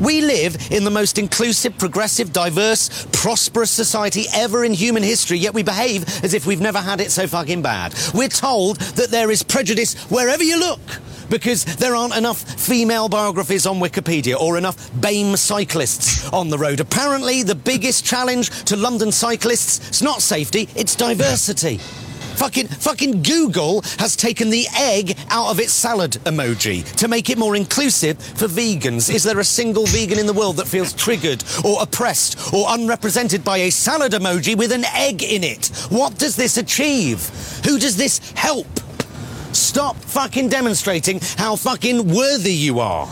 [0.00, 5.54] We live in the most inclusive, progressive, diverse, prosperous society ever in human history, yet
[5.54, 7.94] we behave as if we've never had it so fucking bad.
[8.12, 10.80] We're told that there is prejudice wherever you look
[11.32, 16.78] because there aren't enough female biographies on Wikipedia or enough BAME cyclists on the road.
[16.78, 21.78] Apparently, the biggest challenge to London cyclists is not safety, it's diversity.
[22.36, 27.38] Fucking, fucking Google has taken the egg out of its salad emoji to make it
[27.38, 29.12] more inclusive for vegans.
[29.12, 33.42] Is there a single vegan in the world that feels triggered or oppressed or unrepresented
[33.42, 35.68] by a salad emoji with an egg in it?
[35.88, 37.26] What does this achieve?
[37.64, 38.66] Who does this help?
[39.72, 43.08] Stop fucking demonstrating how fucking worthy you are.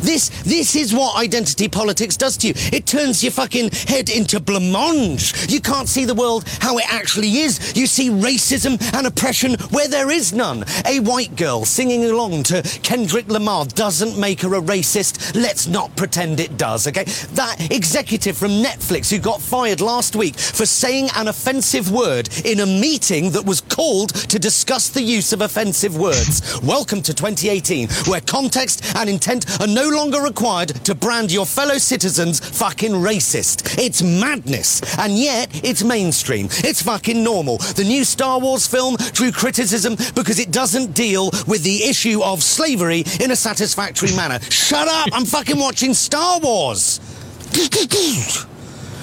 [0.00, 2.54] This this is what identity politics does to you.
[2.56, 5.50] It turns your fucking head into blancmange.
[5.50, 7.76] You can't see the world how it actually is.
[7.76, 10.64] You see racism and oppression where there is none.
[10.86, 15.34] A white girl singing along to Kendrick Lamar doesn't make her a racist.
[15.34, 17.04] Let's not pretend it does, okay?
[17.34, 22.60] That executive from Netflix who got fired last week for saying an offensive word in
[22.60, 26.60] a meeting that was called to discuss the use of offensive words.
[26.62, 31.78] Welcome to 2018, where context and intent are no longer required to brand your fellow
[31.78, 33.78] citizens fucking racist.
[33.78, 36.46] It's madness, and yet it's mainstream.
[36.50, 37.58] It's fucking normal.
[37.58, 42.42] The new Star Wars film drew criticism because it doesn't deal with the issue of
[42.42, 44.40] slavery in a satisfactory manner.
[44.50, 45.08] Shut up!
[45.12, 47.00] I'm fucking watching Star Wars!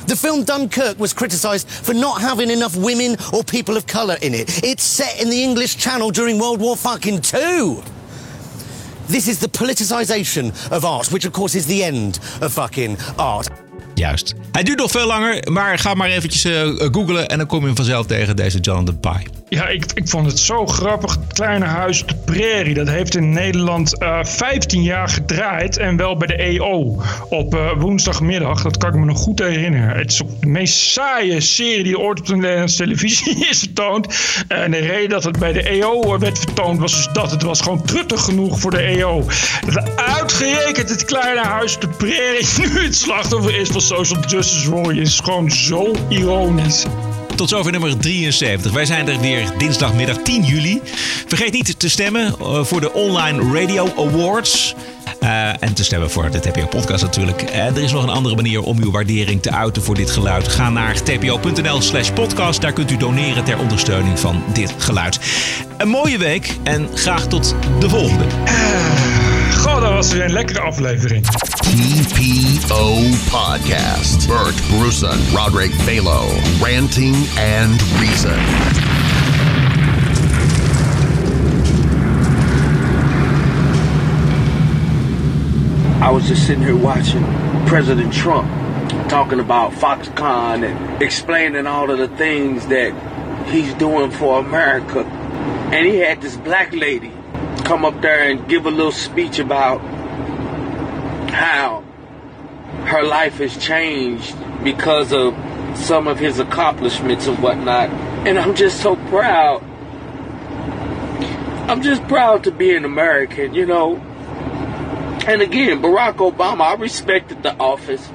[0.07, 4.36] The film Dunkirk was criticised for not having enough women or people of colour in
[4.36, 4.63] it.
[4.63, 7.81] It's set in the English Channel during World War fucking two.
[9.07, 13.64] This is the politicisation of art, which of course is the end of fucking art.
[13.95, 14.33] Juist.
[14.51, 17.75] Hij duurt nog veel langer, maar ga maar eventjes uh, googlen en dan kom je
[17.75, 19.27] vanzelf tegen, deze Jonathan Pie.
[19.49, 21.11] Ja, ik, ik vond het zo grappig.
[21.11, 22.73] Het kleine huis de prairie.
[22.73, 25.77] Dat heeft in Nederland uh, 15 jaar gedraaid.
[25.77, 27.01] En wel bij de EO.
[27.29, 28.61] Op uh, woensdagmiddag.
[28.61, 29.97] Dat kan ik me nog goed herinneren.
[29.97, 34.07] Het is de meest saaie serie die ooit op de Nederlandse televisie is vertoond.
[34.47, 37.61] En de reden dat het bij de EO werd vertoond was dus dat het was
[37.61, 39.25] gewoon truttig genoeg voor de EO.
[39.73, 45.09] Dat uitgerekend het kleine huis de prairie nu het slachtoffer is van social justice warriors.
[45.09, 46.86] Is gewoon zo ironisch.
[47.36, 48.71] Tot zover nummer 73.
[48.71, 50.81] Wij zijn er weer dinsdagmiddag 10 juli.
[51.27, 54.75] Vergeet niet te stemmen voor de Online Radio Awards.
[55.23, 57.43] Uh, en te stemmen voor de TPO podcast natuurlijk.
[57.43, 60.47] Uh, er is nog een andere manier om uw waardering te uiten voor dit geluid.
[60.47, 62.61] Ga naar tpo.nl slash podcast.
[62.61, 65.19] Daar kunt u doneren ter ondersteuning van dit geluid.
[65.77, 68.25] Een mooie week en graag tot de volgende.
[69.95, 71.25] Goh, was weer een lekkere aflevering.
[71.25, 72.93] TPO
[73.29, 74.27] Podcast.
[74.27, 76.27] Bert Brussen, Roderick Balo,
[76.61, 78.39] Ranting and Reason.
[86.01, 87.23] I was just sitting here watching
[87.65, 88.49] President Trump
[89.07, 92.93] talking about Foxconn and explaining all of the things that
[93.47, 95.05] he's doing for America.
[95.71, 97.14] And he had this black lady
[97.66, 99.80] come up there and give a little speech about
[101.32, 101.84] how
[102.86, 105.36] her life has changed because of
[105.76, 107.89] some of his accomplishments and whatnot.
[108.28, 109.63] And I'm just so proud.
[111.68, 113.97] I'm just proud to be an American, you know.
[115.28, 118.07] And again, Barack Obama, I respected the office.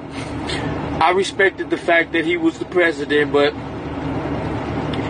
[1.01, 3.53] I respected the fact that he was the president, but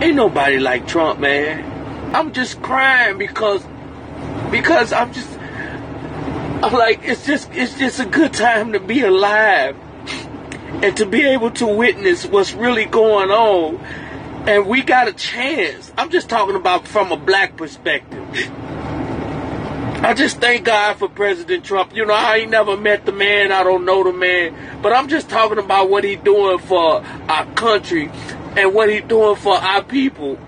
[0.02, 2.14] ain't nobody like Trump, man.
[2.14, 3.64] I'm just crying because
[4.52, 5.30] because I'm just
[6.62, 9.76] I'm like it's just it's just a good time to be alive
[10.82, 13.84] and to be able to witness what's really going on
[14.46, 15.92] and we got a chance.
[15.96, 18.20] I'm just talking about from a black perspective.
[20.04, 21.94] I just thank God for President Trump.
[21.94, 25.08] You know, I ain't never met the man, I don't know the man, but I'm
[25.08, 28.10] just talking about what he doing for our country
[28.56, 30.38] and what he doing for our people.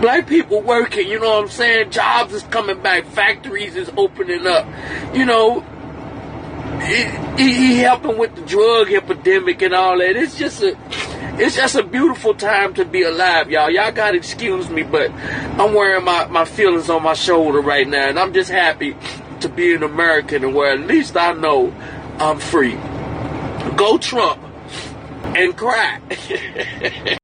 [0.00, 1.90] Black people working, you know what I'm saying?
[1.90, 4.66] Jobs is coming back, factories is opening up.
[5.14, 5.60] You know,
[6.80, 10.16] he, he helping with the drug epidemic and all that.
[10.16, 10.76] It's just a
[11.40, 13.70] it's just a beautiful time to be alive, y'all.
[13.70, 18.08] Y'all gotta excuse me, but I'm wearing my, my feelings on my shoulder right now,
[18.08, 18.96] and I'm just happy
[19.40, 21.72] to be an American and where at least I know
[22.18, 22.74] I'm free.
[23.76, 24.42] Go Trump
[25.36, 26.00] and cry.